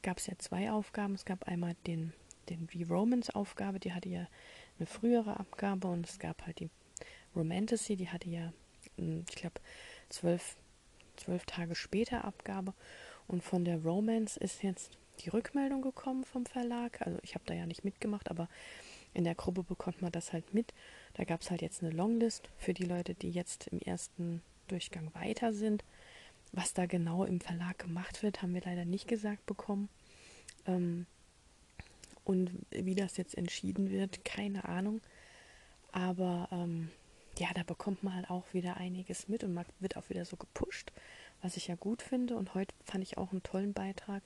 [0.03, 1.13] gab es ja zwei Aufgaben.
[1.15, 2.13] Es gab einmal den,
[2.49, 4.27] den die Romance-Aufgabe, die hatte ja
[4.79, 6.69] eine frühere Abgabe und es gab halt die
[7.35, 8.51] Romantasy, die hatte ja,
[8.97, 9.59] hm, ich glaube,
[10.09, 10.55] zwölf,
[11.15, 12.73] zwölf Tage später Abgabe.
[13.27, 17.01] Und von der Romance ist jetzt die Rückmeldung gekommen vom Verlag.
[17.01, 18.47] Also ich habe da ja nicht mitgemacht, aber
[19.13, 20.73] in der Gruppe bekommt man das halt mit.
[21.15, 25.13] Da gab es halt jetzt eine Longlist für die Leute, die jetzt im ersten Durchgang
[25.13, 25.83] weiter sind.
[26.51, 29.89] Was da genau im Verlag gemacht wird, haben wir leider nicht gesagt bekommen.
[30.65, 31.05] Ähm,
[32.27, 34.99] und wie das jetzt entschieden wird, keine Ahnung.
[35.93, 36.89] Aber ähm,
[37.37, 40.35] ja, da bekommt man halt auch wieder einiges mit und man wird auch wieder so
[40.35, 40.91] gepusht,
[41.41, 42.35] was ich ja gut finde.
[42.35, 44.23] Und heute fand ich auch einen tollen Beitrag,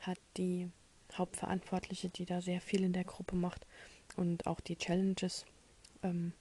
[0.00, 0.68] hat die
[1.14, 3.68] Hauptverantwortliche, die da sehr viel in der Gruppe macht
[4.16, 5.44] und auch die Challenges
[6.02, 6.32] ähm,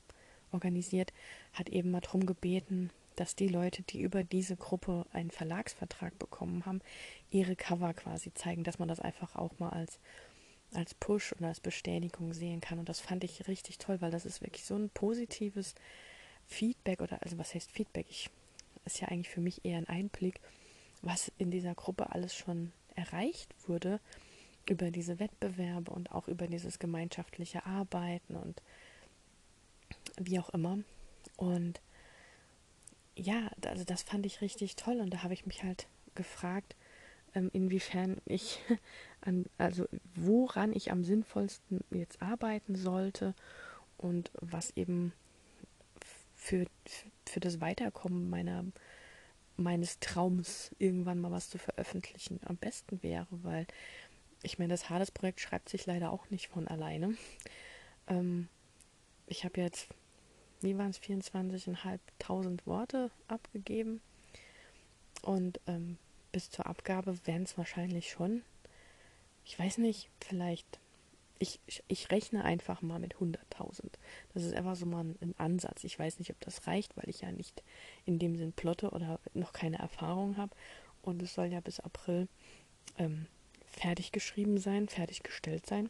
[0.52, 1.14] organisiert,
[1.54, 6.66] hat eben mal darum gebeten, dass die Leute, die über diese Gruppe einen Verlagsvertrag bekommen
[6.66, 6.82] haben,
[7.30, 10.00] ihre Cover quasi zeigen, dass man das einfach auch mal als,
[10.74, 12.80] als Push und als Bestätigung sehen kann.
[12.80, 15.76] Und das fand ich richtig toll, weil das ist wirklich so ein positives
[16.48, 18.06] Feedback oder also was heißt Feedback?
[18.10, 18.30] Ich
[18.86, 20.40] ist ja eigentlich für mich eher ein Einblick,
[21.02, 24.00] was in dieser Gruppe alles schon erreicht wurde
[24.68, 28.62] über diese Wettbewerbe und auch über dieses gemeinschaftliche Arbeiten und
[30.20, 30.80] wie auch immer.
[31.38, 31.82] Und
[33.16, 36.76] ja, also das fand ich richtig toll und da habe ich mich halt gefragt,
[37.34, 38.60] inwiefern ich
[39.22, 43.34] an, also woran ich am sinnvollsten jetzt arbeiten sollte
[43.98, 45.14] und was eben
[46.36, 46.66] für,
[47.26, 48.66] für das Weiterkommen meiner
[49.58, 53.68] meines Traums irgendwann mal was zu veröffentlichen am besten wäre, weil
[54.42, 57.16] ich meine, das Hades-Projekt schreibt sich leider auch nicht von alleine.
[58.08, 58.48] Ähm,
[59.28, 59.90] ich habe jetzt
[60.62, 64.02] wie waren es, 24.500 Worte abgegeben.
[65.22, 65.98] Und ähm,
[66.32, 68.44] bis zur Abgabe werden es wahrscheinlich schon,
[69.46, 70.80] ich weiß nicht, vielleicht,
[71.40, 73.90] ich, ich rechne einfach mal mit 100.000.
[74.34, 75.84] Das ist einfach so mal ein, ein, Ansatz.
[75.84, 77.64] Ich weiß nicht, ob das reicht, weil ich ja nicht
[78.06, 80.56] in dem Sinn plotte oder noch keine Erfahrung habe.
[81.02, 82.28] Und es soll ja bis April
[82.98, 83.26] ähm,
[83.66, 85.90] fertig geschrieben sein, fertiggestellt sein.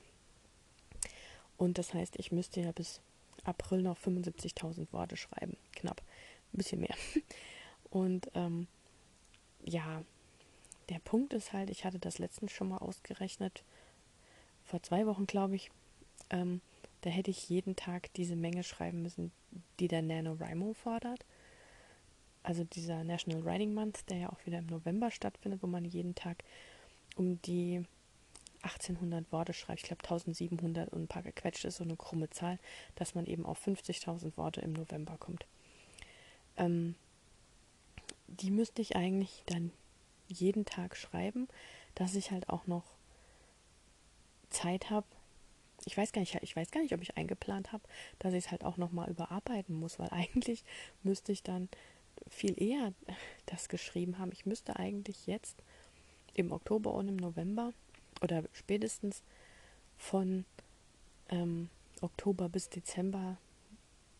[1.58, 3.02] Und das heißt, ich müsste ja bis
[3.44, 5.58] April noch 75.000 Worte schreiben.
[5.76, 6.02] Knapp.
[6.54, 6.96] Ein bisschen mehr.
[7.90, 8.68] Und ähm,
[9.64, 10.04] ja,
[10.89, 13.63] der Punkt ist halt, ich hatte das letztens schon mal ausgerechnet,
[14.63, 15.72] vor zwei Wochen glaube ich,
[16.30, 16.62] ähm,
[17.02, 19.32] da hätte ich jeden Tag diese Menge schreiben müssen,
[19.80, 21.26] die der NaNoWriMo fordert.
[22.44, 26.15] Also dieser National Writing Month, der ja auch wieder im November stattfindet, wo man jeden
[26.15, 26.44] Tag
[27.15, 27.84] um die
[28.63, 32.60] 1800 Worte schreibt, ich glaube 1700 und ein paar gequetscht ist so eine krumme Zahl,
[32.96, 35.46] dass man eben auf 50.000 Worte im November kommt.
[36.58, 36.96] Ähm,
[38.28, 39.72] die müsste ich eigentlich dann
[40.32, 41.48] jeden Tag schreiben,
[41.96, 42.86] dass ich halt auch noch
[44.50, 45.08] Zeit habe.
[45.86, 47.84] Ich weiß gar nicht, ich weiß gar nicht, ob ich eingeplant habe,
[48.20, 50.63] dass ich es halt auch noch mal überarbeiten muss, weil eigentlich
[51.04, 51.70] müsste ich dann
[52.30, 52.94] viel eher
[53.46, 54.32] das geschrieben haben.
[54.32, 55.58] Ich müsste eigentlich jetzt
[56.34, 57.74] im Oktober und im November
[58.22, 59.24] oder spätestens
[59.98, 60.46] von
[61.30, 61.70] ähm,
[62.02, 63.38] Oktober bis Dezember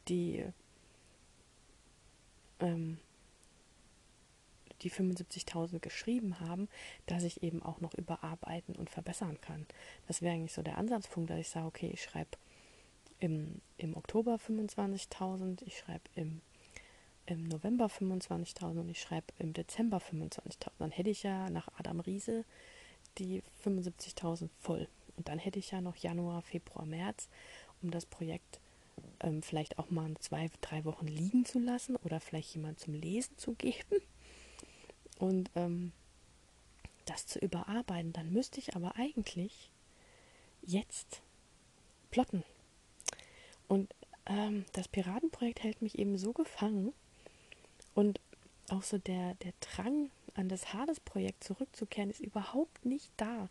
[0.08, 0.44] die,
[2.60, 2.98] ähm,
[4.82, 6.68] die 75.000 geschrieben haben,
[7.06, 9.66] dass ich eben auch noch überarbeiten und verbessern kann.
[10.08, 12.32] Das wäre eigentlich so der Ansatzpunkt, dass ich sage, okay, ich schreibe
[13.20, 16.42] im, im Oktober 25.000, ich schreibe im,
[17.28, 20.72] im November 25.000 und ich schreibe im Dezember 25.000.
[20.80, 22.46] Dann hätte ich ja nach Adam Riese
[23.18, 24.88] die 75.000 voll.
[25.18, 27.30] Und dann hätte ich ja noch Januar, Februar, März,
[27.82, 28.60] um das Projekt
[29.20, 33.38] ähm, vielleicht auch mal zwei, drei Wochen liegen zu lassen oder vielleicht jemand zum Lesen
[33.38, 34.02] zu geben
[35.22, 35.92] und ähm,
[37.06, 38.12] das zu überarbeiten.
[38.12, 39.70] Dann müsste ich aber eigentlich
[40.64, 41.22] jetzt
[42.10, 42.44] plotten.
[43.68, 43.94] Und
[44.26, 46.92] ähm, das Piratenprojekt hält mich eben so gefangen
[47.94, 48.20] und
[48.70, 53.50] auch so der, der Drang an das Hades-Projekt zurückzukehren, ist überhaupt nicht da.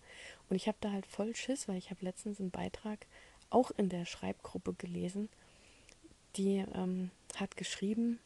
[0.48, 3.06] Und ich habe da halt voll Schiss, weil ich habe letztens einen Beitrag
[3.48, 5.28] auch in der Schreibgruppe gelesen,
[6.36, 8.18] die ähm, hat geschrieben,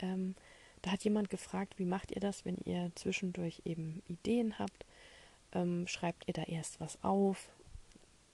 [0.00, 0.34] ähm,
[0.82, 4.84] da hat jemand gefragt, wie macht ihr das, wenn ihr zwischendurch eben Ideen habt?
[5.52, 7.48] Ähm, schreibt ihr da erst was auf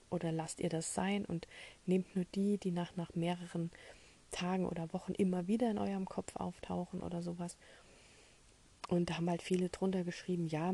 [0.09, 1.47] oder lasst ihr das sein und
[1.85, 3.71] nehmt nur die, die nach, nach mehreren
[4.31, 7.57] Tagen oder Wochen immer wieder in eurem Kopf auftauchen oder sowas.
[8.87, 10.73] Und da haben halt viele drunter geschrieben, ja,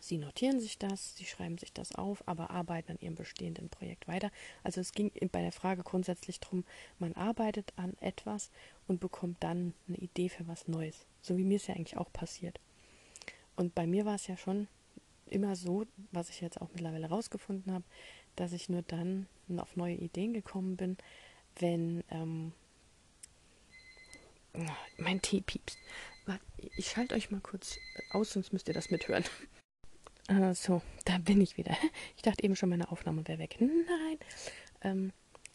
[0.00, 4.08] sie notieren sich das, sie schreiben sich das auf, aber arbeiten an ihrem bestehenden Projekt
[4.08, 4.30] weiter.
[4.62, 6.64] Also es ging bei der Frage grundsätzlich darum,
[6.98, 8.50] man arbeitet an etwas
[8.88, 11.06] und bekommt dann eine Idee für was Neues.
[11.20, 12.60] So wie mir es ja eigentlich auch passiert.
[13.56, 14.68] Und bei mir war es ja schon
[15.26, 17.84] immer so, was ich jetzt auch mittlerweile rausgefunden habe,
[18.36, 19.26] dass ich nur dann
[19.56, 20.96] auf neue Ideen gekommen bin,
[21.58, 22.52] wenn ähm,
[24.96, 25.78] mein Tee piepst.
[26.76, 27.78] Ich schalte euch mal kurz
[28.10, 29.24] aus, sonst müsst ihr das mithören.
[30.28, 31.76] Äh, so, da bin ich wieder.
[32.16, 33.56] Ich dachte eben schon, meine Aufnahme wäre weg.
[33.58, 34.18] Nein.
[34.82, 35.12] Ähm,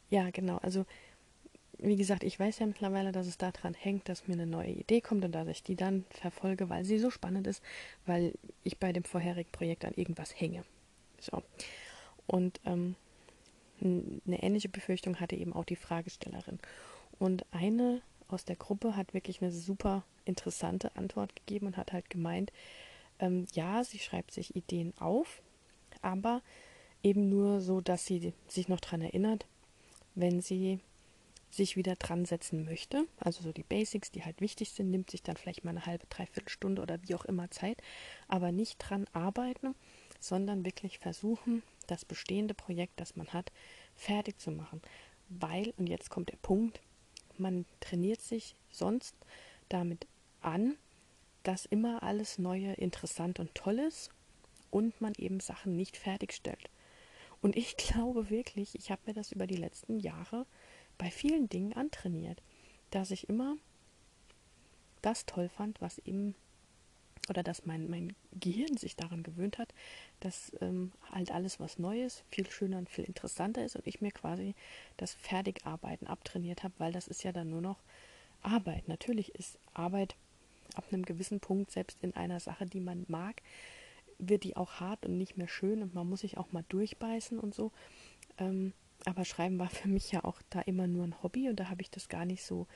[0.09, 0.57] ja, genau.
[0.57, 0.85] Also,
[1.77, 5.01] wie gesagt, ich weiß ja mittlerweile, dass es daran hängt, dass mir eine neue Idee
[5.01, 7.63] kommt und dass ich die dann verfolge, weil sie so spannend ist,
[8.05, 10.63] weil ich bei dem vorherigen Projekt an irgendwas hänge.
[11.19, 11.43] So.
[12.25, 12.95] Und ähm,
[13.81, 16.59] eine ähnliche Befürchtung hatte eben auch die Fragestellerin.
[17.19, 22.09] Und eine aus der Gruppe hat wirklich eine super interessante Antwort gegeben und hat halt
[22.09, 22.51] gemeint,
[23.19, 25.41] ähm, ja, sie schreibt sich Ideen auf,
[26.01, 26.41] aber
[27.03, 29.45] eben nur so, dass sie sich noch daran erinnert,
[30.15, 30.79] wenn sie
[31.49, 33.07] sich wieder dran setzen möchte.
[33.19, 36.05] Also so die Basics, die halt wichtig sind, nimmt sich dann vielleicht mal eine halbe,
[36.07, 37.81] dreiviertel Stunde oder wie auch immer Zeit,
[38.27, 39.75] aber nicht dran arbeiten,
[40.19, 43.51] sondern wirklich versuchen, das bestehende Projekt, das man hat,
[43.95, 44.81] fertig zu machen.
[45.29, 46.81] Weil, und jetzt kommt der Punkt,
[47.37, 49.15] man trainiert sich sonst
[49.69, 50.07] damit
[50.41, 50.75] an,
[51.47, 54.09] dass immer alles Neue interessant und toll ist
[54.69, 56.69] und man eben Sachen nicht fertigstellt.
[57.41, 60.45] Und ich glaube wirklich, ich habe mir das über die letzten Jahre
[60.97, 62.41] bei vielen Dingen antrainiert,
[62.91, 63.55] dass ich immer
[65.01, 66.35] das toll fand, was eben
[67.29, 69.73] oder dass mein, mein Gehirn sich daran gewöhnt hat,
[70.19, 74.11] dass ähm, halt alles, was Neues, viel schöner und viel interessanter ist und ich mir
[74.11, 74.53] quasi
[74.97, 77.79] das Fertigarbeiten abtrainiert habe, weil das ist ja dann nur noch
[78.41, 78.87] Arbeit.
[78.87, 80.15] Natürlich ist Arbeit
[80.77, 83.41] ab einem gewissen Punkt, selbst in einer Sache, die man mag,
[84.19, 87.39] wird die auch hart und nicht mehr schön und man muss sich auch mal durchbeißen
[87.39, 87.71] und so.
[88.37, 88.73] Ähm,
[89.05, 91.81] aber Schreiben war für mich ja auch da immer nur ein Hobby und da habe
[91.81, 92.67] ich das gar nicht so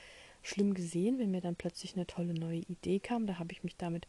[0.42, 3.26] schlimm gesehen, wenn mir dann plötzlich eine tolle neue Idee kam.
[3.26, 4.06] Da habe ich mich damit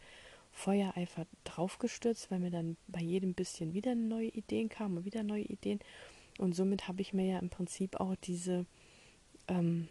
[0.52, 5.44] Feuereifer draufgestürzt, weil mir dann bei jedem bisschen wieder neue Ideen kamen und wieder neue
[5.44, 5.80] Ideen.
[6.38, 8.66] Und somit habe ich mir ja im Prinzip auch diese
[9.48, 9.88] ähm,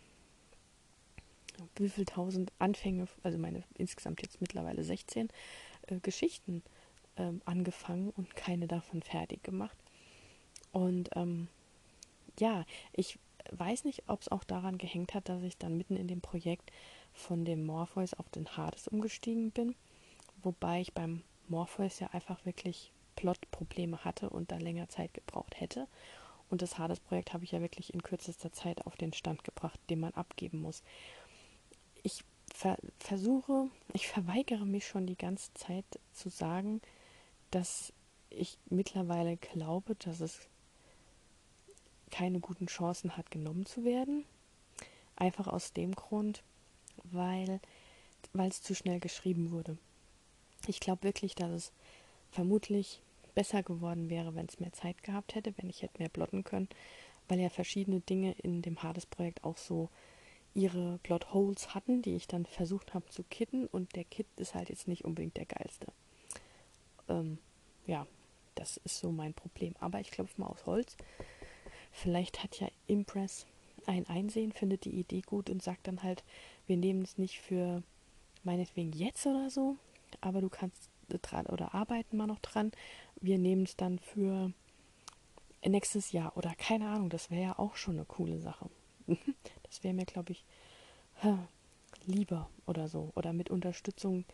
[1.76, 5.28] wie viel tausend Anfänge, also meine insgesamt jetzt mittlerweile 16
[5.88, 6.62] äh, Geschichten
[7.16, 9.76] ähm, angefangen und keine davon fertig gemacht.
[10.72, 11.48] Und ähm,
[12.38, 13.18] ja, ich
[13.50, 16.70] weiß nicht, ob es auch daran gehängt hat, dass ich dann mitten in dem Projekt
[17.12, 19.74] von dem Morpheus auf den Hades umgestiegen bin.
[20.42, 25.86] Wobei ich beim Morpheus ja einfach wirklich Plotprobleme hatte und da länger Zeit gebraucht hätte.
[26.48, 30.00] Und das Hades-Projekt habe ich ja wirklich in kürzester Zeit auf den Stand gebracht, den
[30.00, 30.82] man abgeben muss.
[32.02, 36.80] Ich ver versuche, ich verweigere mich schon die ganze Zeit zu sagen,
[37.50, 37.92] dass
[38.30, 40.40] ich mittlerweile glaube, dass es
[42.10, 44.24] keine guten Chancen hat, genommen zu werden.
[45.16, 46.42] Einfach aus dem Grund,
[47.04, 47.60] weil
[48.34, 49.76] es zu schnell geschrieben wurde.
[50.66, 51.72] Ich glaube wirklich, dass es
[52.30, 53.00] vermutlich
[53.34, 56.68] besser geworden wäre, wenn es mehr Zeit gehabt hätte, wenn ich hätte mehr plotten können,
[57.28, 59.88] weil ja verschiedene Dinge in dem Hades-Projekt auch so
[60.54, 64.68] ihre Plotholes hatten, die ich dann versucht habe zu kitten und der Kit ist halt
[64.68, 65.86] jetzt nicht unbedingt der geilste.
[67.08, 67.38] Ähm,
[67.86, 68.06] ja,
[68.54, 69.74] das ist so mein Problem.
[69.80, 70.96] Aber ich klopfe mal aus Holz.
[71.90, 73.46] Vielleicht hat ja Impress
[73.86, 76.24] ein Einsehen, findet die Idee gut und sagt dann halt,
[76.66, 77.82] wir nehmen es nicht für
[78.44, 79.76] meinetwegen jetzt oder so,
[80.20, 82.72] aber du kannst dran oder arbeiten mal noch dran.
[83.20, 84.52] Wir nehmen es dann für
[85.64, 88.70] nächstes Jahr oder keine Ahnung, das wäre ja auch schon eine coole Sache.
[89.64, 90.44] das wäre mir, glaube ich,
[92.06, 93.12] lieber oder so.
[93.14, 94.24] Oder mit Unterstützung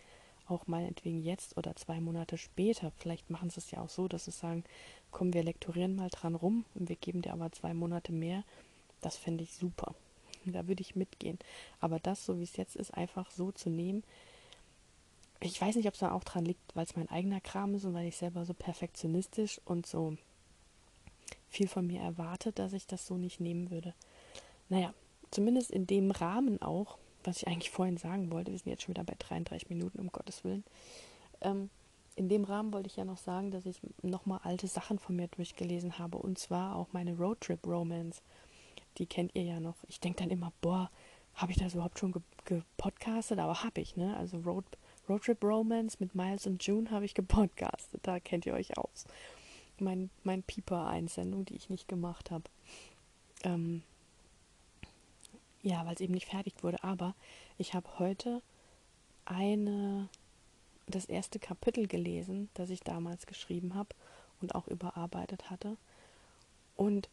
[0.48, 2.90] auch meinetwegen jetzt oder zwei Monate später.
[2.96, 4.64] Vielleicht machen sie es ja auch so, dass sie sagen,
[5.10, 8.44] komm, wir lektorieren mal dran rum und wir geben dir aber zwei Monate mehr.
[9.00, 9.94] Das fände ich super.
[10.44, 11.38] Da würde ich mitgehen.
[11.80, 14.02] Aber das, so wie es jetzt ist, einfach so zu nehmen,
[15.40, 17.84] ich weiß nicht, ob es da auch dran liegt, weil es mein eigener Kram ist
[17.84, 20.16] und weil ich selber so perfektionistisch und so
[21.48, 23.94] viel von mir erwartet, dass ich das so nicht nehmen würde.
[24.68, 24.92] Naja,
[25.30, 28.94] zumindest in dem Rahmen auch, was ich eigentlich vorhin sagen wollte, wir sind jetzt schon
[28.94, 30.64] wieder bei 33 Minuten, um Gottes Willen.
[31.40, 31.70] Ähm,
[32.16, 35.28] in dem Rahmen wollte ich ja noch sagen, dass ich nochmal alte Sachen von mir
[35.28, 38.22] durchgelesen habe und zwar auch meine Roadtrip-Romance.
[38.98, 39.76] Die kennt ihr ja noch.
[39.86, 40.90] Ich denke dann immer, boah,
[41.34, 42.12] habe ich das überhaupt schon
[42.44, 43.38] gepodcastet?
[43.38, 44.16] Aber habe ich, ne?
[44.16, 44.64] Also Road
[45.08, 48.00] Roadtrip Romance mit Miles und June habe ich gepodcastet.
[48.02, 49.06] Da kennt ihr euch aus.
[49.78, 52.44] Mein, mein Pieper-Einsendung, die ich nicht gemacht habe.
[53.44, 53.82] Ähm,
[55.68, 56.82] ja, weil es eben nicht fertig wurde.
[56.82, 57.14] Aber
[57.58, 58.42] ich habe heute
[59.26, 60.08] eine,
[60.86, 63.90] das erste Kapitel gelesen, das ich damals geschrieben habe
[64.40, 65.76] und auch überarbeitet hatte.
[66.76, 67.08] Und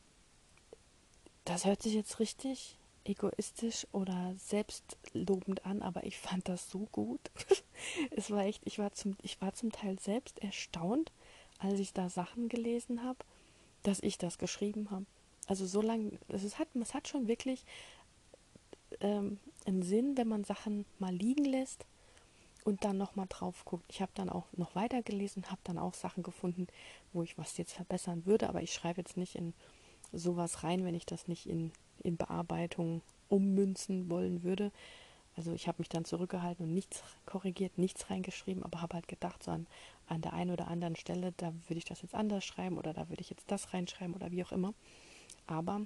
[1.43, 7.19] das hört sich jetzt richtig egoistisch oder selbstlobend an, aber ich fand das so gut.
[8.11, 11.11] es war echt, ich war zum, ich war zum Teil selbst erstaunt,
[11.59, 13.19] als ich da Sachen gelesen habe,
[13.83, 15.05] dass ich das geschrieben habe.
[15.47, 17.63] Also so lange, es hat, es hat schon wirklich
[19.01, 21.85] ähm, einen Sinn, wenn man Sachen mal liegen lässt
[22.63, 23.85] und dann nochmal drauf guckt.
[23.89, 26.67] Ich habe dann auch noch weiter gelesen, habe dann auch Sachen gefunden,
[27.13, 29.53] wo ich was jetzt verbessern würde, aber ich schreibe jetzt nicht in
[30.11, 31.71] sowas rein, wenn ich das nicht in,
[32.03, 34.71] in Bearbeitung ummünzen wollen würde.
[35.37, 39.43] Also ich habe mich dann zurückgehalten und nichts korrigiert, nichts reingeschrieben, aber habe halt gedacht,
[39.43, 39.67] so an,
[40.07, 43.09] an der einen oder anderen Stelle, da würde ich das jetzt anders schreiben oder da
[43.09, 44.73] würde ich jetzt das reinschreiben oder wie auch immer.
[45.45, 45.81] Aber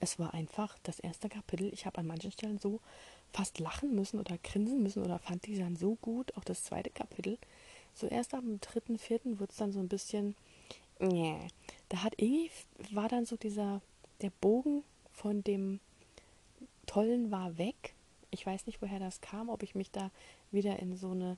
[0.00, 1.72] es war einfach das erste Kapitel.
[1.72, 2.80] Ich habe an manchen Stellen so
[3.32, 6.36] fast lachen müssen oder grinsen müssen oder fand die dann so gut.
[6.36, 7.38] Auch das zweite Kapitel.
[7.94, 10.34] So erst am dritten, vierten wird es dann so ein bisschen.
[10.98, 11.38] Nee.
[11.90, 12.50] Da hat irgendwie
[12.92, 13.80] war dann so dieser
[14.22, 15.80] der Bogen von dem
[16.86, 17.94] Tollen war weg.
[18.30, 20.10] Ich weiß nicht, woher das kam, ob ich mich da
[20.50, 21.36] wieder in so eine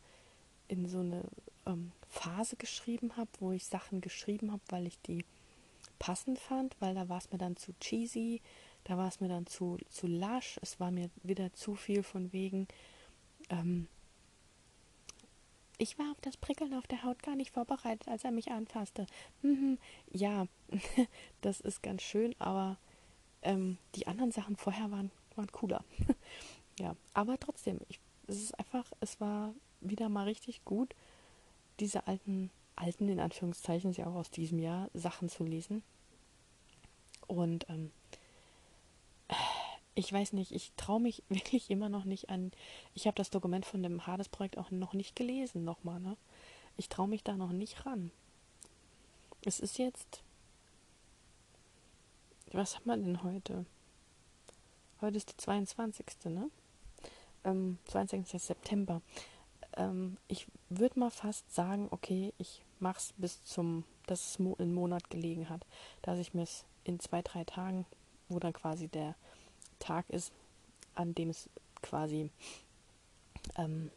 [0.68, 1.22] in so eine
[1.66, 5.24] ähm, Phase geschrieben habe, wo ich Sachen geschrieben habe, weil ich die
[6.02, 8.42] passend fand, weil da war es mir dann zu cheesy,
[8.82, 12.32] da war es mir dann zu, zu lasch, es war mir wieder zu viel von
[12.32, 12.66] wegen,
[13.50, 13.86] ähm,
[15.78, 19.06] ich war auf das Prickeln auf der Haut gar nicht vorbereitet, als er mich anfasste.
[19.42, 19.78] Mhm,
[20.10, 20.48] ja,
[21.40, 22.78] das ist ganz schön, aber
[23.42, 25.84] ähm, die anderen Sachen vorher waren, waren cooler.
[26.80, 30.96] ja, aber trotzdem, ich, es ist einfach, es war wieder mal richtig gut,
[31.78, 35.82] diese alten, alten, in Anführungszeichen, ist ja auch aus diesem Jahr, Sachen zu lesen.
[37.26, 37.90] Und ähm,
[39.94, 42.52] ich weiß nicht, ich traue mich wirklich immer noch nicht an.
[42.94, 46.16] Ich habe das Dokument von dem Hades-Projekt auch noch nicht gelesen, nochmal, ne?
[46.76, 48.10] Ich traue mich da noch nicht ran.
[49.44, 50.22] Es ist jetzt.
[52.52, 53.66] Was haben wir denn heute?
[55.00, 56.06] Heute ist der 22.
[56.26, 56.50] Ne?
[57.44, 58.40] Ähm, 22.
[58.40, 59.02] September.
[59.76, 64.74] Ähm, ich würde mal fast sagen, okay, ich mache es bis zum, dass es einen
[64.74, 65.64] Monat gelegen hat,
[66.02, 67.86] dass ich mir es in zwei, drei Tagen,
[68.28, 69.14] wo dann quasi der
[69.78, 70.32] Tag ist,
[70.94, 71.48] an dem es
[71.80, 72.30] quasi
[73.56, 73.90] ähm,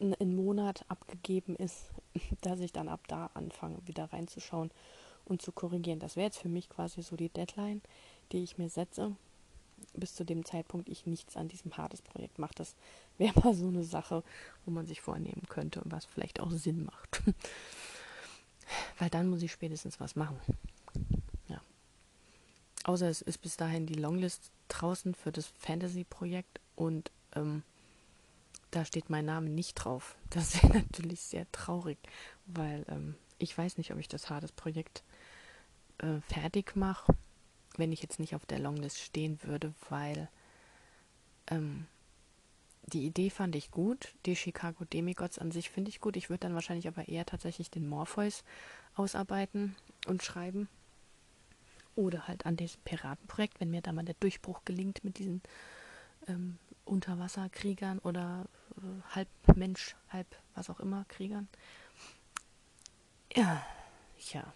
[0.00, 1.90] ein Monat abgegeben ist,
[2.40, 4.70] dass ich dann ab da anfange, wieder reinzuschauen
[5.24, 6.00] und zu korrigieren.
[6.00, 7.82] Das wäre jetzt für mich quasi so die Deadline,
[8.32, 9.16] die ich mir setze,
[9.94, 12.54] bis zu dem Zeitpunkt ich nichts an diesem Hades-Projekt mache.
[12.56, 12.74] Das
[13.18, 14.22] wäre mal so eine Sache,
[14.64, 17.22] wo man sich vornehmen könnte und was vielleicht auch Sinn macht.
[18.98, 20.38] Weil dann muss ich spätestens was machen.
[21.48, 21.60] Ja.
[22.84, 27.62] Außer es ist bis dahin die Longlist draußen für das Fantasy-Projekt und ähm,
[28.70, 30.16] da steht mein Name nicht drauf.
[30.30, 31.98] Das wäre natürlich sehr traurig,
[32.46, 35.04] weil ähm, ich weiß nicht, ob ich das Hades-Projekt
[35.98, 37.14] äh, fertig mache,
[37.76, 40.28] wenn ich jetzt nicht auf der Longlist stehen würde, weil
[41.48, 41.86] ähm,
[42.86, 44.14] die Idee fand ich gut.
[44.26, 46.16] Die Chicago Demigods an sich finde ich gut.
[46.16, 48.44] Ich würde dann wahrscheinlich aber eher tatsächlich den Morpheus
[48.94, 49.74] ausarbeiten
[50.06, 50.68] und schreiben.
[51.96, 55.42] Oder halt an diesem Piratenprojekt, wenn mir da mal der Durchbruch gelingt mit diesen
[56.26, 58.46] ähm, Unterwasserkriegern oder
[58.76, 61.48] äh, halb Mensch, halb was auch immer Kriegern.
[63.34, 63.64] Ja,
[64.32, 64.52] ja.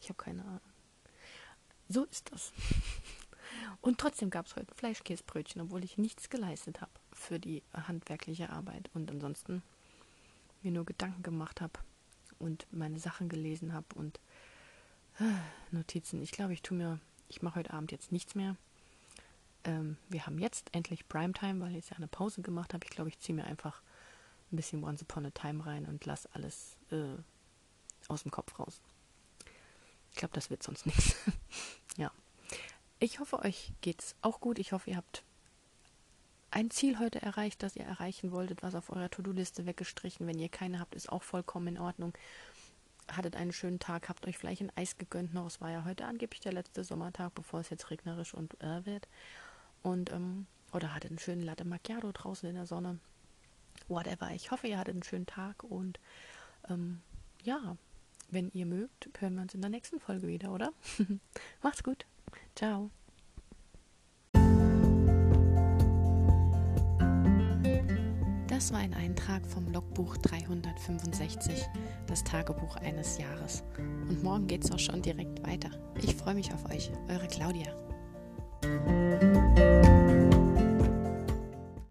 [0.00, 0.73] Ich habe keine Ahnung.
[1.88, 2.52] So ist das.
[3.80, 8.90] Und trotzdem gab es heute Fleischkäsebrötchen, obwohl ich nichts geleistet habe für die handwerkliche Arbeit
[8.94, 9.62] und ansonsten
[10.62, 11.78] mir nur Gedanken gemacht habe
[12.38, 14.18] und meine Sachen gelesen habe und
[15.20, 15.24] äh,
[15.70, 16.22] Notizen.
[16.22, 18.56] Ich glaube, ich tue mir, ich mache heute Abend jetzt nichts mehr.
[19.64, 22.84] Ähm, wir haben jetzt endlich Primetime, weil ich jetzt ja eine Pause gemacht habe.
[22.84, 23.82] Ich glaube, ich ziehe mir einfach
[24.50, 27.16] ein bisschen Once Upon a Time rein und lasse alles äh,
[28.08, 28.80] aus dem Kopf raus.
[30.14, 31.16] Ich glaube, das wird sonst nichts.
[31.96, 32.12] ja.
[33.00, 34.60] Ich hoffe, euch geht's auch gut.
[34.60, 35.24] Ich hoffe, ihr habt
[36.52, 40.28] ein Ziel heute erreicht, das ihr erreichen wolltet, was auf eurer To-Do-Liste weggestrichen.
[40.28, 42.14] Wenn ihr keine habt, ist auch vollkommen in Ordnung.
[43.10, 45.46] Hattet einen schönen Tag, habt euch vielleicht ein Eis gegönnt noch.
[45.46, 49.08] Es war ja heute angeblich der letzte Sommertag, bevor es jetzt regnerisch und äh, wird.
[49.82, 53.00] Und, ähm, oder hattet einen schönen Latte Macchiato draußen in der Sonne.
[53.88, 54.30] Whatever.
[54.30, 55.98] Ich hoffe, ihr hattet einen schönen Tag und
[56.70, 57.02] ähm,
[57.42, 57.76] ja,
[58.34, 60.72] wenn ihr mögt, hören wir uns in der nächsten Folge wieder, oder?
[61.62, 62.04] Macht's gut.
[62.54, 62.90] Ciao.
[68.48, 71.66] Das war ein Eintrag vom Logbuch 365,
[72.06, 73.64] das Tagebuch eines Jahres.
[73.78, 75.70] Und morgen geht's auch schon direkt weiter.
[76.00, 77.74] Ich freue mich auf euch, eure Claudia.